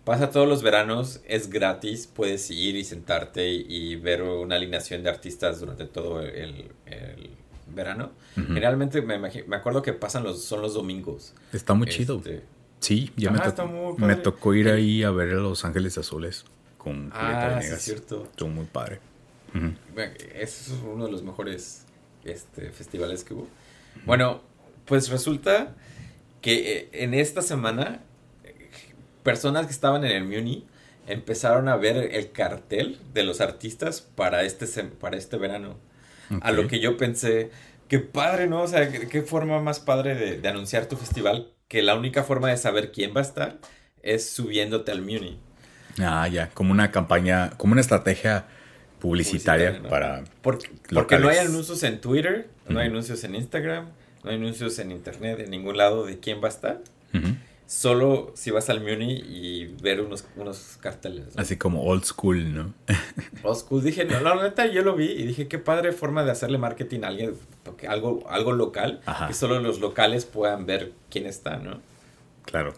Pasa 0.03 0.31
todos 0.31 0.49
los 0.49 0.65
veranos, 0.65 1.21
es 1.29 1.49
gratis, 1.49 2.09
puedes 2.09 2.51
ir 2.51 2.75
y 2.75 2.83
sentarte 2.83 3.49
y, 3.49 3.95
ver 3.95 4.23
una 4.23 4.57
alineación 4.57 5.05
de 5.05 5.11
artistas 5.11 5.61
durante 5.61 5.85
todo 5.85 6.21
el, 6.23 6.73
verano. 7.73 8.11
Generalmente 8.35 9.01
me, 9.01 9.17
me, 9.21 9.57
acuerdo 9.57 9.81
que 9.81 9.93
pasan 9.93 10.25
los, 10.25 10.43
son 10.43 10.61
los 10.61 10.75
domingos. 10.75 11.35
Está 11.53 11.75
muy 11.75 11.87
chido. 11.87 12.17
Este, 12.17 12.43
sí, 12.81 13.13
ya 13.17 13.31
me, 13.31 14.17
tocó 14.17 14.55
ir 14.55 14.69
ahí 14.69 15.05
a 15.05 15.13
ver 15.13 15.31
a 15.31 15.35
Los 15.35 15.65
Ángeles 15.65 15.97
Azules 15.99 16.45
con 16.79 17.13
Ah, 17.15 17.61
sí, 17.63 17.69
es 17.73 17.81
cierto. 17.81 18.25
Estuvo 18.25 18.49
muy 18.49 18.67
padre. 18.67 18.99
Es 20.35 20.73
uno 20.85 21.07
de 21.07 21.13
los 21.13 21.23
mejores 21.23 21.85
este, 22.25 22.71
festivales 22.71 23.25
que 23.25 23.35
hubo. 23.35 23.49
Bueno, 24.07 24.43
pues 24.87 25.09
resulta 25.11 25.75
que 26.41 26.79
eh, 26.79 26.89
en 26.93 27.15
esta 27.15 27.43
semana 27.43 28.01
personas 29.23 29.67
que 29.67 29.73
estaban 29.73 30.05
en 30.05 30.13
el 30.13 30.25
Muni 30.25 30.67
empezaron 31.07 31.69
a 31.69 31.77
ver 31.77 31.97
el 31.97 32.33
cartel 32.33 32.99
de 33.13 33.23
los 33.23 33.41
artistas 33.41 34.01
para 34.01 34.43
este, 34.43 34.67
para 34.85 35.17
este 35.17 35.37
verano. 35.37 35.77
A 36.41 36.51
lo 36.51 36.67
que 36.67 36.81
yo 36.81 36.97
pensé, 36.97 37.51
qué 37.89 37.99
padre, 37.99 38.47
¿no? 38.47 38.63
O 38.63 38.67
sea, 38.67 38.91
qué, 38.91 39.21
forma 39.21 39.61
más 39.61 39.81
padre 39.81 40.15
de, 40.15 40.41
de, 40.41 40.49
anunciar 40.49 40.87
tu 40.87 40.97
festival, 40.97 41.53
que 41.69 41.83
la 41.83 41.95
única 41.95 42.23
forma 42.23 42.49
de 42.49 42.57
saber 42.57 42.91
quién 42.91 43.15
va 43.15 43.21
a 43.21 43.25
estar 43.25 43.59
es 44.03 44.31
subiéndote 44.31 44.93
al 44.93 45.03
Muni. 45.03 45.39
Ah, 45.99 46.27
ya, 46.29 46.49
como 46.49 46.73
una 46.73 46.91
campaña, 46.91 47.51
como 47.59 47.73
una 47.73 47.83
estrategia 47.83 48.47
publicitaria, 49.03 49.83
para... 49.83 50.23
Porque, 50.43 50.71
porque, 50.95 51.19
no 51.19 51.29
hay 51.29 51.39
anuncios 51.39 51.83
en 51.83 52.01
Twitter, 52.01 52.49
no 52.69 52.79
hay 52.79 52.87
anuncios 52.87 53.25
en 53.25 53.35
Instagram, 53.35 53.89
no 54.23 54.31
hay 54.31 54.37
anuncios 54.37 54.79
en 54.79 54.93
Internet, 54.93 55.41
en 55.41 55.51
ningún 55.51 55.77
lado 55.77 56.07
de 56.07 56.21
quién 56.21 56.41
va 56.41 56.47
a 56.47 56.51
estar. 56.51 56.81
Solo 57.67 58.33
si 58.37 58.51
vas 58.51 58.69
al 58.69 58.81
Muni 58.81 59.15
y 59.15 59.75
ver 59.83 60.03
unos, 60.03 60.25
unos 60.37 60.79
carteles. 60.81 61.25
Así 61.37 61.57
como 61.57 61.83
old 61.83 62.05
school, 62.05 62.55
¿no? 62.55 62.75
old 63.43 63.59
school. 63.59 63.83
Dije, 63.83 64.05
no, 64.05 64.21
la 64.21 64.41
neta 64.41 64.67
yo 64.67 64.83
lo 64.83 64.95
vi 64.95 65.07
y 65.07 65.25
dije, 65.25 65.49
qué 65.49 65.59
padre 65.59 65.91
forma 65.93 66.23
de 66.23 66.31
hacerle 66.31 66.59
marketing 66.59 67.01
a 67.03 67.09
alguien, 67.09 67.35
porque 67.65 67.89
algo, 67.89 68.25
algo 68.29 68.53
local, 68.53 69.01
que 69.27 69.35
solo 69.35 69.59
los 69.59 69.81
locales 69.81 70.27
puedan 70.27 70.65
ver 70.65 70.93
quién 71.11 71.27
está, 71.27 71.57
¿no? 71.57 71.81
Claro. 72.45 72.75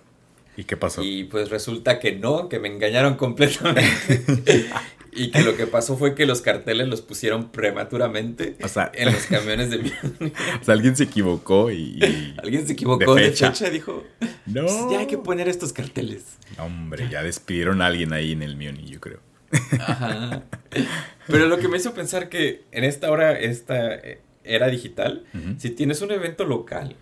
¿Y 0.57 0.65
qué 0.65 0.77
pasó? 0.77 1.03
Y 1.03 1.25
pues 1.25 1.51
resulta 1.51 1.99
que 1.99 2.13
no, 2.13 2.49
que 2.49 2.61
me 2.61 2.69
engañaron 2.69 3.17
completamente. 3.17 3.83
Y 5.15 5.31
que 5.31 5.43
lo 5.43 5.57
que 5.57 5.67
pasó 5.67 5.97
fue 5.97 6.15
que 6.15 6.27
los 6.27 6.41
carteles 6.41 6.89
los 6.89 7.03
pusieron 7.03 7.51
prematuramente 7.51 8.57
en 8.95 9.13
los 9.13 9.27
camiones 9.31 9.71
de 9.71 9.79
Muni. 9.79 10.33
O 10.61 10.65
sea, 10.65 10.75
alguien 10.75 10.97
se 10.97 11.05
equivocó 11.05 11.71
y. 11.71 12.35
alguien 12.43 12.67
se 12.67 12.73
equivocó 12.73 13.15
de 13.15 13.31
fecha. 13.31 13.71
dijo. 13.71 14.05
No. 14.47 14.63
Pues 14.63 14.75
ya 14.91 14.99
hay 15.01 15.07
que 15.07 15.19
poner 15.19 15.49
estos 15.49 15.73
carteles. 15.73 16.25
Hombre, 16.59 17.09
ya 17.11 17.23
despidieron 17.23 17.81
a 17.83 17.87
alguien 17.87 18.13
ahí 18.13 18.33
en 18.33 18.43
el 18.43 18.57
Muni, 18.57 18.87
yo 18.87 19.01
creo. 19.01 19.21
Ajá. 19.79 20.43
Pero 21.27 21.47
lo 21.47 21.59
que 21.59 21.69
me 21.69 21.77
hizo 21.77 21.95
pensar 21.95 22.29
que 22.29 22.65
en 22.73 22.85
esta 22.85 23.11
hora, 23.11 23.39
esta 23.39 24.01
era 24.43 24.69
digital, 24.69 25.25
si 25.59 25.71
tienes 25.71 26.03
un 26.03 26.11
evento 26.11 26.45
local, 26.45 26.97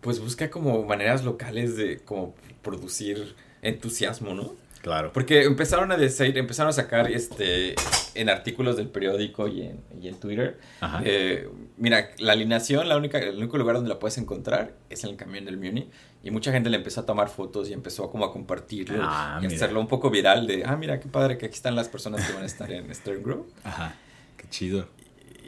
pues 0.00 0.18
busca 0.20 0.50
como 0.50 0.82
maneras 0.84 1.24
locales 1.24 1.76
de 1.76 1.98
como 1.98 2.34
producir 2.62 3.34
entusiasmo, 3.62 4.34
¿no? 4.34 4.54
Claro. 4.82 5.12
Porque 5.12 5.44
empezaron 5.44 5.92
a 5.92 5.96
decir, 5.96 6.36
empezaron 6.36 6.70
a 6.70 6.72
sacar 6.72 7.08
este 7.10 7.76
en 8.14 8.28
artículos 8.28 8.76
del 8.76 8.88
periódico 8.88 9.46
y 9.46 9.62
en, 9.62 9.80
y 10.00 10.08
en 10.08 10.18
Twitter. 10.18 10.58
Eh, 11.04 11.48
mira, 11.76 12.10
la 12.18 12.32
alineación, 12.32 12.88
la 12.88 12.96
única, 12.96 13.18
el 13.18 13.38
único 13.38 13.58
lugar 13.58 13.76
donde 13.76 13.88
la 13.88 14.00
puedes 14.00 14.18
encontrar 14.18 14.74
es 14.90 15.04
en 15.04 15.10
el 15.10 15.16
camión 15.16 15.44
del 15.44 15.56
Muni. 15.56 15.88
Y 16.24 16.32
mucha 16.32 16.50
gente 16.50 16.68
le 16.68 16.78
empezó 16.78 17.02
a 17.02 17.06
tomar 17.06 17.28
fotos 17.28 17.70
y 17.70 17.72
empezó 17.72 18.10
como 18.10 18.24
a 18.24 18.32
compartirlo 18.32 18.98
ah, 19.02 19.40
y 19.40 19.46
hacerlo 19.46 19.80
un 19.80 19.88
poco 19.88 20.10
viral 20.10 20.48
de, 20.48 20.64
ah, 20.66 20.76
mira 20.76 20.98
qué 20.98 21.08
padre 21.08 21.38
que 21.38 21.46
aquí 21.46 21.54
están 21.54 21.76
las 21.76 21.88
personas 21.88 22.26
que 22.26 22.32
van 22.32 22.42
a 22.42 22.46
estar 22.46 22.70
en 22.72 22.92
Stern 22.92 23.22
Grove. 23.22 23.44
Ajá, 23.62 23.94
qué 24.36 24.48
chido. 24.48 24.88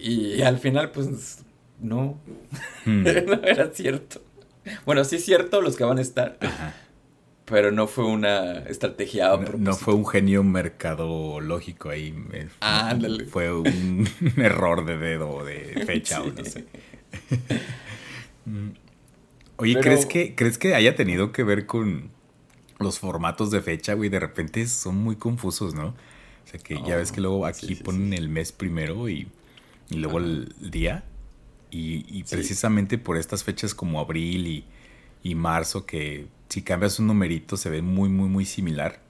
Y, 0.00 0.42
al 0.42 0.58
final, 0.58 0.90
pues, 0.90 1.44
no, 1.80 2.20
hmm. 2.84 3.02
no 3.26 3.42
era 3.42 3.72
cierto. 3.72 4.22
Bueno, 4.86 5.04
sí 5.04 5.16
es 5.16 5.24
cierto 5.24 5.60
los 5.60 5.76
que 5.76 5.84
van 5.84 5.98
a 5.98 6.02
estar. 6.02 6.38
Ajá 6.40 6.74
pero 7.44 7.70
no 7.70 7.86
fue 7.86 8.06
una 8.06 8.60
estrategia 8.60 9.36
no, 9.36 9.74
fue 9.74 9.94
un 9.94 10.06
genio 10.06 10.42
mercadológico 10.42 11.90
ahí. 11.90 12.14
Ándale. 12.60 13.26
Fue 13.26 13.52
un 13.52 14.08
error 14.36 14.84
de 14.86 14.96
dedo 14.96 15.30
o 15.30 15.44
de 15.44 15.84
fecha 15.86 16.22
o 16.22 16.32
no 16.32 16.44
sé. 16.44 16.64
Oye, 19.56 19.78
¿crees, 19.80 20.06
que, 20.06 20.34
¿crees 20.34 20.58
que 20.58 20.74
haya 20.74 20.96
tenido 20.96 21.32
que 21.32 21.44
ver 21.44 21.66
con 21.66 22.10
los 22.78 22.98
formatos 22.98 23.50
de 23.50 23.60
fecha, 23.60 23.94
güey? 23.94 24.08
De 24.08 24.20
repente 24.20 24.66
son 24.66 24.96
muy 24.96 25.16
confusos, 25.16 25.74
¿no? 25.74 25.88
O 25.88 26.46
sea, 26.46 26.58
que 26.60 26.82
ya 26.86 26.96
ves 26.96 27.12
que 27.12 27.20
luego 27.20 27.46
aquí 27.46 27.74
ponen 27.76 28.12
el 28.14 28.28
mes 28.28 28.52
primero 28.52 29.08
y, 29.08 29.28
luego 29.90 30.18
el 30.18 30.54
día. 30.58 31.04
Y, 31.70 32.04
y 32.08 32.24
precisamente 32.24 32.98
por 32.98 33.16
estas 33.16 33.44
fechas 33.44 33.74
como 33.74 34.00
abril 34.00 34.46
y, 34.46 34.64
y 35.24 35.34
marzo 35.34 35.86
que 35.86 36.26
si 36.48 36.62
cambias 36.62 37.00
un 37.00 37.08
numerito 37.08 37.56
se 37.56 37.70
ve 37.70 37.82
muy, 37.82 38.08
muy, 38.08 38.28
muy 38.28 38.44
similar. 38.44 39.00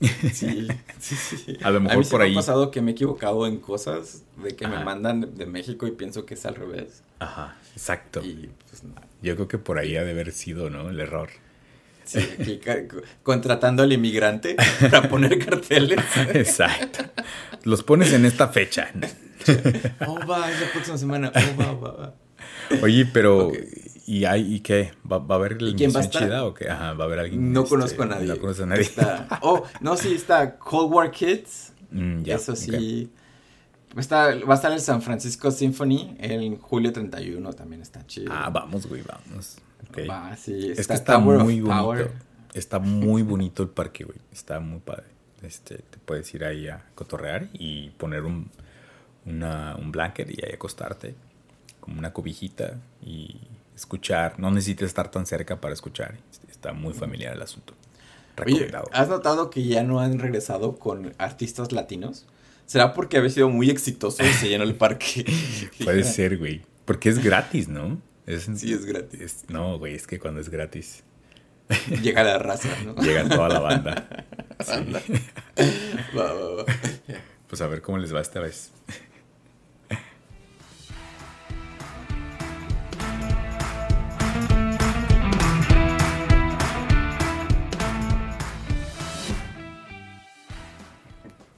Sí, 0.00 0.08
sí, 0.98 1.16
sí. 1.16 1.58
A 1.62 1.70
lo 1.70 1.80
mejor 1.80 2.08
por 2.08 2.22
ahí. 2.22 2.30
Me 2.30 2.36
ha 2.36 2.40
pasado 2.40 2.70
que 2.70 2.80
me 2.80 2.92
he 2.92 2.94
equivocado 2.94 3.46
en 3.46 3.58
cosas 3.58 4.22
de 4.42 4.54
que 4.54 4.66
me 4.66 4.82
mandan 4.82 5.36
de 5.36 5.46
México 5.46 5.86
y 5.86 5.90
pienso 5.90 6.24
que 6.24 6.34
es 6.34 6.46
al 6.46 6.54
revés. 6.54 7.02
Ajá, 7.18 7.56
exacto. 7.72 8.22
Y, 8.24 8.50
pues, 8.70 8.82
Yo 9.22 9.34
creo 9.34 9.48
que 9.48 9.58
por 9.58 9.78
ahí 9.78 9.96
ha 9.96 10.04
de 10.04 10.12
haber 10.12 10.32
sido, 10.32 10.70
¿no? 10.70 10.88
El 10.88 11.00
error. 11.00 11.30
Sí, 12.04 12.20
contratando 13.24 13.82
al 13.82 13.92
inmigrante 13.92 14.54
para 14.80 15.08
poner 15.08 15.44
carteles. 15.44 15.98
Exacto. 16.34 17.04
Los 17.64 17.82
pones 17.82 18.12
en 18.12 18.24
esta 18.24 18.46
fecha. 18.46 18.92
oh, 20.06 20.24
va, 20.24 20.52
es 20.52 20.60
la 20.60 20.70
próxima 20.70 20.98
semana. 20.98 21.32
Oh, 21.34 21.60
va, 21.60 21.72
va, 21.72 21.92
va. 21.96 22.14
Oye, 22.82 23.06
pero 23.06 23.50
¿Y, 24.06 24.24
hay, 24.24 24.54
¿Y 24.54 24.60
qué? 24.60 24.92
¿Va, 25.10 25.18
va 25.18 25.34
a 25.34 25.38
haber 25.38 25.54
el 25.54 25.74
quién 25.74 25.92
va 25.94 25.98
a 25.98 26.02
estar? 26.02 26.32
o 26.40 26.54
qué? 26.54 26.70
Ajá, 26.70 26.92
va 26.92 27.04
a 27.04 27.06
haber 27.08 27.18
alguien. 27.18 27.52
No 27.52 27.62
este, 27.62 27.70
conozco 27.70 28.02
a 28.04 28.06
nadie. 28.06 28.28
No 28.28 28.38
conozco 28.38 28.62
a 28.62 28.66
nadie. 28.66 28.82
Está, 28.82 29.26
oh, 29.42 29.64
no, 29.80 29.96
sí, 29.96 30.14
está 30.14 30.56
Cold 30.58 30.92
War 30.92 31.10
Kids. 31.10 31.72
Mm, 31.88 32.28
Eso 32.28 32.56
sí. 32.56 33.08
Está, 33.96 34.34
va 34.34 34.52
a 34.52 34.56
estar 34.56 34.72
el 34.72 34.80
San 34.80 35.00
Francisco 35.00 35.52
Symphony 35.52 36.16
en 36.18 36.58
julio 36.58 36.92
31, 36.92 37.52
también 37.52 37.80
está 37.80 38.04
chido. 38.08 38.32
Ah, 38.34 38.50
vamos, 38.50 38.86
güey, 38.88 39.02
vamos. 39.02 39.58
Va, 40.10 40.36
sí. 40.36 40.70
Está 40.70 40.80
es 40.80 40.86
que 40.88 40.94
está 40.94 41.18
muy 41.20 41.60
bonito. 41.60 42.10
Está 42.54 42.80
muy 42.80 43.22
bonito 43.22 43.62
el 43.62 43.68
parque, 43.68 44.02
güey. 44.02 44.18
Está 44.32 44.58
muy 44.58 44.80
padre. 44.80 45.04
Este, 45.42 45.76
te 45.76 45.98
puedes 46.04 46.34
ir 46.34 46.44
ahí 46.44 46.68
a 46.68 46.84
cotorrear 46.96 47.48
y 47.52 47.90
poner 47.90 48.24
un, 48.24 48.50
una, 49.24 49.76
un 49.76 49.92
blanket 49.92 50.28
y 50.28 50.44
ahí 50.44 50.54
acostarte, 50.54 51.14
como 51.80 51.98
una 51.98 52.12
cobijita 52.12 52.78
y 53.00 53.36
escuchar. 53.76 54.38
No 54.38 54.50
necesitas 54.50 54.88
estar 54.88 55.10
tan 55.10 55.26
cerca 55.26 55.60
para 55.60 55.74
escuchar. 55.74 56.16
Está 56.48 56.72
muy 56.72 56.94
familiar 56.94 57.34
el 57.34 57.42
asunto. 57.42 57.74
Recomendado. 58.36 58.88
¿Has 58.92 59.08
notado 59.08 59.50
que 59.50 59.64
ya 59.64 59.82
no 59.82 60.00
han 60.00 60.18
regresado 60.18 60.76
con 60.76 61.14
artistas 61.18 61.72
latinos? 61.72 62.26
¿Será 62.66 62.94
porque 62.94 63.18
había 63.18 63.30
sido 63.30 63.48
muy 63.48 63.70
exitoso 63.70 64.24
y 64.24 64.32
se 64.32 64.48
llenó 64.48 64.64
el 64.64 64.74
parque? 64.74 65.24
Puede 65.84 66.02
ser, 66.02 66.36
güey. 66.36 66.62
Porque 66.84 67.08
es 67.08 67.22
gratis, 67.22 67.68
¿no? 67.68 68.00
sí, 68.56 68.72
es 68.72 68.84
gratis. 68.84 69.44
no, 69.48 69.78
güey, 69.78 69.94
es 69.94 70.06
que 70.06 70.18
cuando 70.18 70.40
es 70.40 70.48
gratis. 70.48 71.04
Llega 72.02 72.22
la 72.24 72.38
raza, 72.38 72.68
¿no? 72.84 72.94
Llega 73.02 73.28
toda 73.28 73.48
la 73.48 73.60
banda. 73.60 74.26
Pues 77.48 77.60
a 77.60 77.66
ver 77.66 77.82
cómo 77.82 77.98
les 77.98 78.14
va 78.14 78.20
esta 78.20 78.40
vez. 78.40 78.72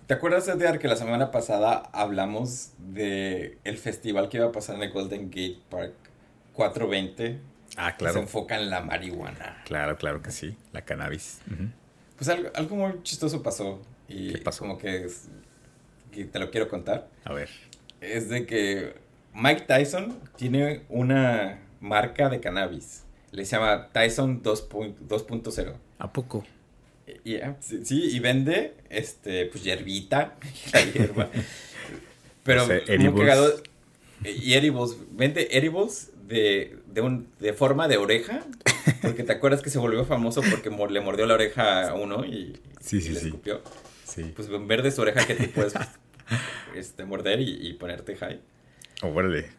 ¿Te 0.08 0.14
acuerdas, 0.14 0.48
Edgar, 0.48 0.78
que 0.78 0.88
la 0.88 0.96
semana 0.96 1.30
pasada 1.30 1.90
hablamos 1.92 2.72
de 2.78 3.58
el 3.64 3.76
festival 3.76 4.30
que 4.30 4.38
iba 4.38 4.46
a 4.46 4.52
pasar 4.52 4.76
en 4.76 4.84
el 4.84 4.90
Golden 4.90 5.28
Gate 5.28 5.58
Park 5.68 5.92
420? 6.54 7.38
Ah, 7.76 7.94
claro. 7.94 8.14
Se 8.14 8.20
enfoca 8.20 8.58
en 8.58 8.70
la 8.70 8.80
marihuana. 8.80 9.62
Claro, 9.66 9.98
claro 9.98 10.22
que 10.22 10.30
sí, 10.30 10.56
la 10.72 10.80
cannabis. 10.80 11.42
Pues 12.16 12.26
algo, 12.30 12.48
algo, 12.54 12.76
muy 12.76 13.02
chistoso 13.02 13.42
pasó. 13.42 13.82
Y 14.08 14.32
¿Qué 14.32 14.38
pasó? 14.38 14.60
Como 14.60 14.78
que, 14.78 15.04
es, 15.04 15.28
que 16.10 16.24
te 16.24 16.38
lo 16.38 16.50
quiero 16.50 16.68
contar. 16.68 17.10
A 17.24 17.34
ver. 17.34 17.50
Es 18.00 18.30
de 18.30 18.46
que 18.46 18.94
Mike 19.34 19.66
Tyson 19.66 20.18
tiene 20.36 20.86
una 20.88 21.60
marca 21.80 22.30
de 22.30 22.40
cannabis. 22.40 23.04
Le 23.30 23.44
llama 23.44 23.90
Tyson 23.92 24.42
2.0. 24.42 25.74
¿A 25.98 26.10
poco? 26.14 26.46
Y, 27.24 27.36
ah, 27.36 27.56
sí, 27.60 27.80
sí, 27.84 28.02
y 28.16 28.18
vende 28.20 28.74
este, 28.90 29.46
pues 29.46 29.64
hierbita, 29.64 30.36
la 30.72 30.80
hierba. 30.84 31.30
Pero 32.44 32.64
O 32.64 32.66
sea, 32.66 32.80
muy 32.98 33.20
cagado, 33.20 33.62
y 34.24 34.54
edibles, 34.54 34.96
vende 35.12 35.48
edibles 35.52 36.10
de, 36.26 36.78
de, 36.86 37.00
un, 37.00 37.28
de 37.38 37.52
forma 37.52 37.88
de 37.88 37.96
oreja, 37.98 38.44
porque 39.02 39.22
te 39.22 39.32
acuerdas 39.32 39.60
que 39.62 39.70
se 39.70 39.78
volvió 39.78 40.04
famoso 40.04 40.42
porque 40.50 40.70
mor- 40.70 40.90
le 40.90 41.00
mordió 41.00 41.26
la 41.26 41.34
oreja 41.34 41.88
a 41.88 41.94
uno 41.94 42.24
y, 42.24 42.58
Sí, 42.80 42.98
y 42.98 43.00
sí, 43.00 43.10
le 43.10 43.20
sí. 43.20 43.26
escupió. 43.26 43.62
Sí. 44.04 44.32
Pues 44.34 44.48
en 44.48 44.66
verde 44.66 44.90
su 44.90 45.02
oreja 45.02 45.26
que 45.26 45.34
te 45.34 45.48
puedes 45.48 45.74
este, 46.74 47.04
morder 47.04 47.40
y, 47.40 47.68
y 47.68 47.72
ponerte 47.74 48.16
high. 48.16 48.40
Órale. 49.02 49.50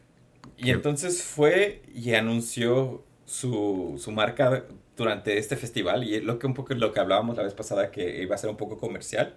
Y 0.57 0.65
Qué- 0.65 0.71
entonces 0.71 1.21
fue 1.23 1.81
y 1.93 2.13
anunció 2.15 3.03
su, 3.25 3.99
su 4.03 4.11
marca 4.11 4.65
durante 4.99 5.37
este 5.37 5.55
festival 5.55 6.03
y 6.03 6.21
lo 6.21 6.37
que 6.39 6.47
un 6.47 6.53
poco 6.53 6.73
lo 6.75 6.91
que 6.93 6.99
hablábamos 6.99 7.37
la 7.37 7.43
vez 7.43 7.53
pasada 7.53 7.89
que 7.91 8.21
iba 8.21 8.35
a 8.35 8.37
ser 8.37 8.49
un 8.49 8.57
poco 8.57 8.77
comercial 8.77 9.35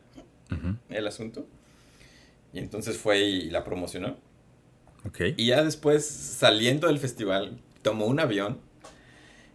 Ujú. 0.50 0.76
el 0.90 1.06
asunto. 1.06 1.46
Y 2.52 2.58
entonces 2.58 2.98
fue 2.98 3.20
y 3.20 3.50
la 3.50 3.64
promocionó. 3.64 4.16
Ok. 5.06 5.20
Y 5.36 5.46
ya 5.46 5.64
después, 5.64 6.06
saliendo 6.06 6.86
del 6.86 6.98
festival, 6.98 7.58
tomó 7.82 8.06
un 8.06 8.20
avión 8.20 8.58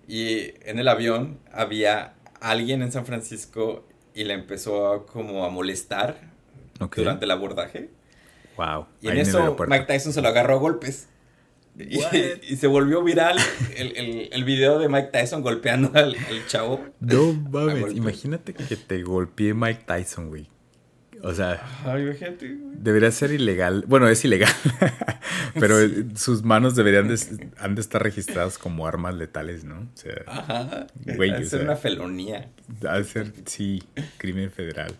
y 0.07 0.53
en 0.67 0.79
el 0.79 0.87
avión 0.87 1.39
había 1.51 2.13
alguien 2.41 2.81
en 2.81 2.91
San 2.91 3.05
Francisco 3.05 3.85
y 4.15 4.23
le 4.23 4.33
empezó 4.33 4.91
a, 4.91 5.05
como 5.05 5.45
a 5.45 5.49
molestar 5.49 6.19
Ok. 6.79 6.97
durante 6.97 7.25
el 7.25 7.31
abordaje. 7.31 7.89
Wow. 8.57 8.87
Y 9.01 9.07
en 9.07 9.13
Ahí 9.13 9.19
eso. 9.19 9.55
Mike 9.67 9.85
Tyson 9.85 10.13
se 10.13 10.21
lo 10.21 10.29
agarró 10.29 10.55
a 10.55 10.57
golpes. 10.57 11.07
Y, 11.79 12.55
se 12.55 12.67
volvió 12.67 13.03
viral 13.03 13.37
el, 13.75 13.95
el, 13.97 14.29
el 14.31 14.43
video 14.43 14.79
de 14.79 14.89
Mike 14.89 15.09
Tyson 15.11 15.41
golpeando 15.41 15.91
al, 15.93 16.15
al 16.15 16.47
chavo. 16.47 16.83
No 16.99 17.33
mames, 17.33 17.95
imagínate 17.95 18.53
que 18.53 18.75
te 18.75 19.03
golpeé 19.03 19.53
Mike 19.53 19.83
Tyson, 19.85 20.29
güey. 20.29 20.47
O 21.23 21.33
sea, 21.33 21.61
Ay, 21.83 22.03
imagínate, 22.03 22.47
güey. 22.47 22.75
debería 22.77 23.11
ser 23.11 23.31
ilegal. 23.31 23.83
Bueno, 23.87 24.07
es 24.07 24.23
ilegal. 24.23 24.51
Pero 25.59 25.79
Sí. 25.79 26.05
sus 26.15 26.43
manos 26.43 26.75
deberían 26.75 27.07
de, 27.07 27.17
han 27.57 27.73
de 27.75 27.81
estar 27.81 28.01
registradas 28.03 28.57
como 28.59 28.85
armas 28.85 29.15
letales, 29.15 29.63
¿no? 29.63 29.79
O 29.79 29.97
sea, 29.97 30.13
Ajá. 30.27 30.87
Güey, 31.15 31.31
o 31.31 31.37
ser 31.37 31.47
sea. 31.47 31.61
una 31.61 31.75
felonía. 31.75 32.49
ha 32.87 32.97
de 32.97 33.03
ser, 33.03 33.33
sí, 33.45 33.81
crimen 34.17 34.51
federal. 34.51 34.93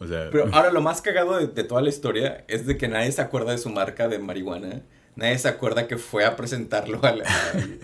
O 0.00 0.06
sea, 0.06 0.30
Pero 0.32 0.48
ahora 0.52 0.72
lo 0.72 0.80
más 0.82 1.00
cagado 1.00 1.38
de, 1.38 1.46
de 1.46 1.64
toda 1.64 1.80
la 1.80 1.88
historia 1.90 2.44
es 2.48 2.66
de 2.66 2.76
que 2.76 2.88
nadie 2.88 3.12
se 3.12 3.22
acuerda 3.22 3.52
de 3.52 3.58
su 3.58 3.70
marca 3.70 4.08
de 4.08 4.18
marihuana. 4.18 4.82
Nadie 5.16 5.38
se 5.38 5.48
acuerda 5.48 5.88
que 5.88 5.96
fue 5.96 6.24
a 6.24 6.36
presentarlo 6.36 7.00
al, 7.02 7.22
al, 7.22 7.80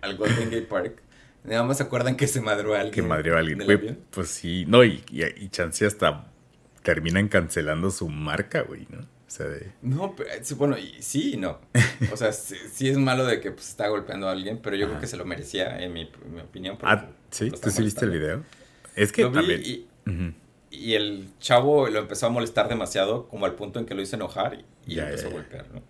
al 0.00 0.16
Golden 0.16 0.50
Gate 0.50 0.62
Park. 0.62 1.02
Nada 1.44 1.62
más 1.62 1.76
se 1.76 1.82
acuerdan 1.82 2.16
que 2.16 2.26
se 2.26 2.40
madrió 2.40 2.74
a 2.74 2.78
alguien. 2.78 2.94
que 2.94 3.02
madrió 3.02 3.36
a 3.36 3.40
alguien. 3.40 3.64
Güey, 3.64 3.96
pues 4.10 4.28
sí, 4.28 4.64
no, 4.66 4.82
y, 4.82 5.04
y, 5.10 5.24
y 5.24 5.48
chance 5.50 5.84
hasta 5.84 6.30
terminan 6.82 7.28
cancelando 7.28 7.90
su 7.90 8.08
marca, 8.08 8.62
güey, 8.62 8.86
¿no? 8.90 9.00
O 9.00 9.30
sea, 9.36 9.46
de... 9.46 9.72
No, 9.82 10.14
pero, 10.14 10.30
bueno, 10.56 10.78
y 10.78 10.96
sí 11.00 11.32
y 11.34 11.36
no. 11.36 11.58
O 12.12 12.16
sea, 12.16 12.32
sí, 12.32 12.56
sí 12.72 12.88
es 12.88 12.96
malo 12.96 13.26
de 13.26 13.40
que 13.40 13.50
pues, 13.50 13.68
está 13.68 13.88
golpeando 13.88 14.28
a 14.28 14.32
alguien, 14.32 14.60
pero 14.62 14.76
yo 14.76 14.86
creo 14.86 15.00
que 15.00 15.06
se 15.06 15.16
lo 15.16 15.24
merecía, 15.24 15.82
en 15.82 15.92
mi, 15.92 16.08
mi 16.32 16.40
opinión. 16.40 16.78
Ah, 16.82 17.08
¿sí? 17.30 17.50
¿Tú 17.50 17.70
sí 17.70 17.82
viste 17.82 18.04
el 18.04 18.12
video? 18.12 18.44
Es 18.94 19.10
que 19.10 19.22
Lo 19.22 19.30
vi 19.30 19.36
también... 19.36 20.36
y, 20.70 20.94
el 20.94 21.28
chavo 21.40 21.88
lo 21.88 22.00
empezó 22.00 22.26
a 22.26 22.28
molestar 22.30 22.68
demasiado, 22.68 23.26
como 23.28 23.46
al 23.46 23.54
punto 23.54 23.80
en 23.80 23.86
que 23.86 23.94
lo 23.94 24.02
hizo 24.02 24.14
enojar 24.16 24.62
y, 24.86 24.94
Ya, 24.94 25.06
empezó 25.06 25.24
ya, 25.24 25.30
a 25.30 25.32
golpear, 25.32 25.66
¿no? 25.72 25.82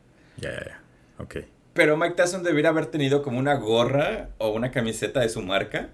Ya, 0.44 0.50
ya, 0.52 0.64
ya. 0.66 0.80
Ok. 1.18 1.36
Pero 1.72 1.96
Mike 1.96 2.14
Tyson 2.14 2.44
debería 2.44 2.70
haber 2.70 2.86
tenido 2.86 3.22
como 3.22 3.38
una 3.38 3.54
gorra 3.54 4.28
o 4.38 4.50
una 4.50 4.70
camiseta 4.70 5.20
de 5.20 5.28
su 5.28 5.42
marca 5.42 5.88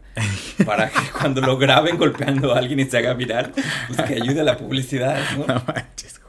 para 0.66 0.90
que 0.90 1.10
cuando 1.18 1.40
lo 1.40 1.56
graben 1.56 1.96
golpeando 1.96 2.52
a 2.52 2.58
alguien 2.58 2.80
y 2.80 2.84
se 2.84 2.98
haga 2.98 3.14
viral, 3.14 3.52
pues 3.86 4.02
que 4.02 4.14
ayude 4.16 4.40
a 4.40 4.44
la 4.44 4.58
publicidad, 4.58 5.18
¿no? 5.38 5.46
No 5.54 5.62
manches. 5.66 6.19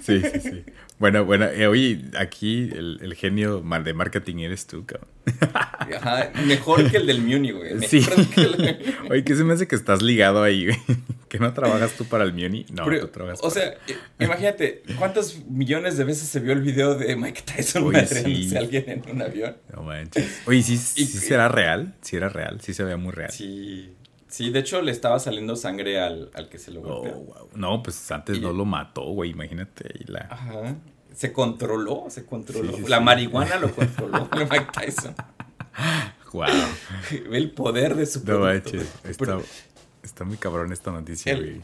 Sí, 0.00 0.20
sí, 0.20 0.40
sí. 0.40 0.64
Bueno, 0.98 1.24
bueno, 1.24 1.46
eh, 1.46 1.66
oye, 1.66 2.00
aquí 2.18 2.70
el, 2.72 2.98
el 3.02 3.14
genio 3.14 3.60
de 3.84 3.92
marketing 3.94 4.36
eres 4.38 4.66
tú, 4.66 4.86
cabrón. 4.86 5.08
Ajá, 5.96 6.30
mejor 6.46 6.88
que 6.90 6.96
el 6.98 7.06
del 7.06 7.20
Muni, 7.22 7.50
güey. 7.50 7.74
Mejor 7.74 7.88
Sí. 7.88 8.04
que 8.34 8.40
el- 8.40 8.84
Oye, 9.10 9.24
¿qué 9.24 9.34
se 9.34 9.44
me 9.44 9.52
hace 9.54 9.66
que 9.66 9.74
estás 9.74 10.00
ligado 10.02 10.42
ahí, 10.42 10.66
güey? 10.66 10.78
¿Que 11.28 11.38
no 11.38 11.52
trabajas 11.52 11.92
tú 11.92 12.04
para 12.04 12.24
el 12.24 12.32
Muni? 12.32 12.66
No, 12.72 12.84
Pero, 12.84 13.00
tú 13.00 13.08
trabajas 13.08 13.40
o 13.42 13.48
para- 13.48 13.60
sea, 13.60 13.74
imagínate, 14.20 14.82
¿cuántos 14.98 15.44
millones 15.46 15.96
de 15.96 16.04
veces 16.04 16.28
se 16.28 16.40
vio 16.40 16.52
el 16.52 16.60
video 16.62 16.94
de 16.94 17.16
Mike 17.16 17.42
Tyson 17.42 17.84
Oye, 17.84 18.06
sí. 18.06 18.54
a 18.56 18.60
alguien 18.60 18.84
en 18.88 19.02
un 19.10 19.22
avión? 19.22 19.56
No 19.74 19.82
manches. 19.82 20.42
Oye, 20.46 20.62
¿sí, 20.62 20.76
sí 20.76 21.02
Y- 21.02 21.06
será 21.06 21.48
real? 21.48 21.94
¿Sí 22.02 22.16
era 22.16 22.28
real? 22.28 22.60
¿Sí 22.60 22.74
se 22.74 22.84
veía 22.84 22.96
muy 22.96 23.12
real? 23.12 23.30
Sí, 23.32 23.92
sí, 24.32 24.50
de 24.50 24.58
hecho 24.60 24.82
le 24.82 24.90
estaba 24.90 25.18
saliendo 25.20 25.54
sangre 25.56 26.00
al, 26.00 26.30
al 26.34 26.48
que 26.48 26.58
se 26.58 26.70
lo 26.72 26.80
Oh, 26.80 27.00
golpeó. 27.02 27.14
wow. 27.20 27.48
No, 27.54 27.82
pues 27.82 28.10
antes 28.10 28.38
Y- 28.38 28.40
no 28.40 28.52
lo 28.52 28.64
mató, 28.64 29.02
güey, 29.04 29.30
imagínate. 29.30 29.88
Y 30.00 30.10
la... 30.10 30.26
Ajá. 30.30 30.74
Se 31.14 31.32
controló, 31.32 32.06
se 32.08 32.24
controló. 32.24 32.72
Sí, 32.72 32.82
sí, 32.84 32.88
la 32.90 32.98
sí. 32.98 33.04
marihuana 33.04 33.56
lo 33.58 33.70
controló 33.74 34.28
Mike 34.50 34.66
Tyson. 34.72 35.14
Wow. 36.32 36.46
Ve 37.30 37.36
el 37.36 37.50
poder 37.50 37.94
de 37.94 38.06
su 38.06 38.24
No. 38.24 38.48
Está, 38.50 38.70
Pero 39.18 39.42
está 40.02 40.24
muy 40.24 40.38
cabrón 40.38 40.72
esta 40.72 40.90
noticia, 40.90 41.32
El- 41.32 41.40
güey. 41.44 41.60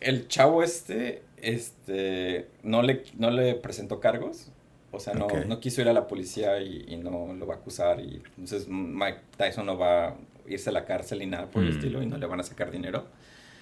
el 0.00 0.28
chavo 0.28 0.62
este, 0.62 1.22
este, 1.36 2.48
no 2.62 2.82
le, 2.82 3.04
no 3.18 3.30
le 3.30 3.54
presentó 3.54 4.00
cargos. 4.00 4.50
O 4.90 5.00
sea, 5.00 5.12
no, 5.12 5.26
no 5.46 5.60
quiso 5.60 5.82
ir 5.82 5.88
a 5.88 5.92
la 5.92 6.06
policía 6.06 6.58
y, 6.62 6.86
y 6.88 6.96
no 6.96 7.34
lo 7.34 7.46
va 7.46 7.54
a 7.54 7.56
acusar. 7.58 8.00
Y 8.00 8.22
entonces 8.38 8.66
Mike 8.68 9.18
Tyson 9.36 9.66
no 9.66 9.76
va 9.76 10.16
irse 10.50 10.70
a 10.70 10.72
la 10.72 10.84
cárcel 10.84 11.18
ni 11.20 11.26
nada 11.26 11.50
por 11.50 11.62
el 11.62 11.70
Hmm. 11.70 11.76
estilo 11.76 12.02
y 12.02 12.06
no 12.06 12.16
le 12.18 12.26
van 12.26 12.40
a 12.40 12.42
sacar 12.42 12.70
dinero. 12.70 13.06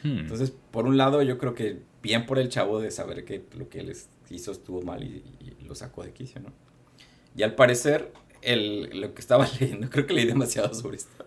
Hmm. 0.02 0.18
Entonces, 0.18 0.52
por 0.70 0.86
un 0.86 0.96
lado, 0.96 1.22
yo 1.22 1.38
creo 1.38 1.54
que 1.54 1.78
bien 2.02 2.26
por 2.26 2.38
el 2.38 2.48
chavo 2.48 2.80
de 2.80 2.90
saber 2.90 3.24
que 3.24 3.44
lo 3.56 3.68
que 3.68 3.82
les 3.82 4.08
hizo 4.30 4.52
estuvo 4.52 4.82
mal 4.82 5.02
y, 5.02 5.22
y 5.40 5.64
lo 5.64 5.74
sacó 5.74 6.02
de 6.04 6.12
quicio, 6.12 6.40
¿no? 6.40 6.52
Y 7.36 7.42
al 7.42 7.54
parecer, 7.54 8.12
el, 8.42 9.00
lo 9.00 9.14
que 9.14 9.20
estaba 9.20 9.46
leyendo, 9.60 9.88
creo 9.90 10.06
que 10.06 10.14
leí 10.14 10.26
demasiado 10.26 10.72
sobre 10.74 10.96
esto. 10.98 11.24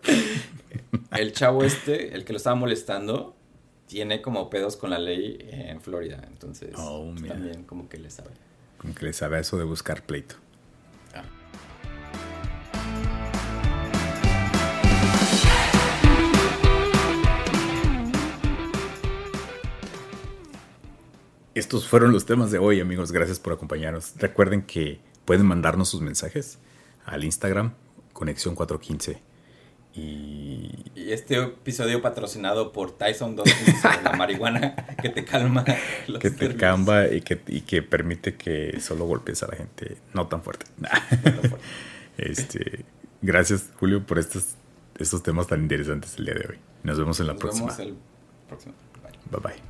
El 1.16 1.32
chavo 1.32 1.64
este, 1.64 2.14
el 2.14 2.24
que 2.24 2.32
lo 2.32 2.36
estaba 2.38 2.56
molestando, 2.56 3.36
tiene 3.86 4.22
como 4.22 4.48
pedos 4.50 4.76
con 4.76 4.90
la 4.90 4.98
ley 4.98 5.38
en 5.50 5.80
Florida. 5.80 6.22
Entonces, 6.28 6.70
Oh, 6.76 7.12
también 7.26 7.64
como 7.64 7.88
que 7.88 7.98
le 7.98 8.08
sabe. 8.10 8.30
Como 8.78 8.94
que 8.94 9.04
le 9.06 9.12
sabe 9.12 9.40
eso 9.40 9.58
de 9.58 9.64
buscar 9.64 10.04
pleito. 10.06 10.36
Estos 21.54 21.88
fueron 21.88 22.12
los 22.12 22.26
temas 22.26 22.50
de 22.50 22.58
hoy, 22.58 22.80
amigos. 22.80 23.12
Gracias 23.12 23.38
por 23.38 23.52
acompañarnos. 23.52 24.14
Recuerden 24.16 24.62
que 24.62 25.00
pueden 25.24 25.46
mandarnos 25.46 25.88
sus 25.88 26.00
mensajes 26.00 26.58
al 27.04 27.24
Instagram, 27.24 27.74
Conexión 28.12 28.54
415. 28.54 29.20
Y 29.92 30.70
Y 30.94 31.12
este 31.12 31.36
episodio 31.42 32.00
patrocinado 32.00 32.70
por 32.70 32.92
Tyson 32.92 33.34
2, 33.34 33.48
la 34.04 34.12
marihuana 34.12 34.76
que 35.02 35.08
te 35.08 35.24
calma 35.24 35.64
los 36.06 36.20
que 36.20 36.30
te 36.30 36.54
camba 36.56 37.08
y 37.08 37.22
que, 37.22 37.40
y 37.48 37.62
que 37.62 37.82
permite 37.82 38.36
que 38.36 38.78
solo 38.80 39.06
golpes 39.06 39.42
a 39.42 39.48
la 39.48 39.56
gente 39.56 39.96
no 40.14 40.28
tan 40.28 40.42
fuerte. 40.42 40.66
este, 42.18 42.84
gracias, 43.22 43.70
Julio, 43.80 44.06
por 44.06 44.20
estos, 44.20 44.54
estos 44.96 45.24
temas 45.24 45.48
tan 45.48 45.62
interesantes 45.62 46.16
el 46.18 46.26
día 46.26 46.34
de 46.34 46.46
hoy. 46.50 46.58
Nos 46.84 46.96
vemos 46.96 47.18
en 47.18 47.26
la 47.26 47.32
Nos 47.32 47.42
próxima. 47.42 47.66
vemos 47.66 47.80
el 47.80 47.96
próximo. 48.46 48.74
Bye. 49.02 49.40
Bye 49.40 49.40
bye. 49.40 49.69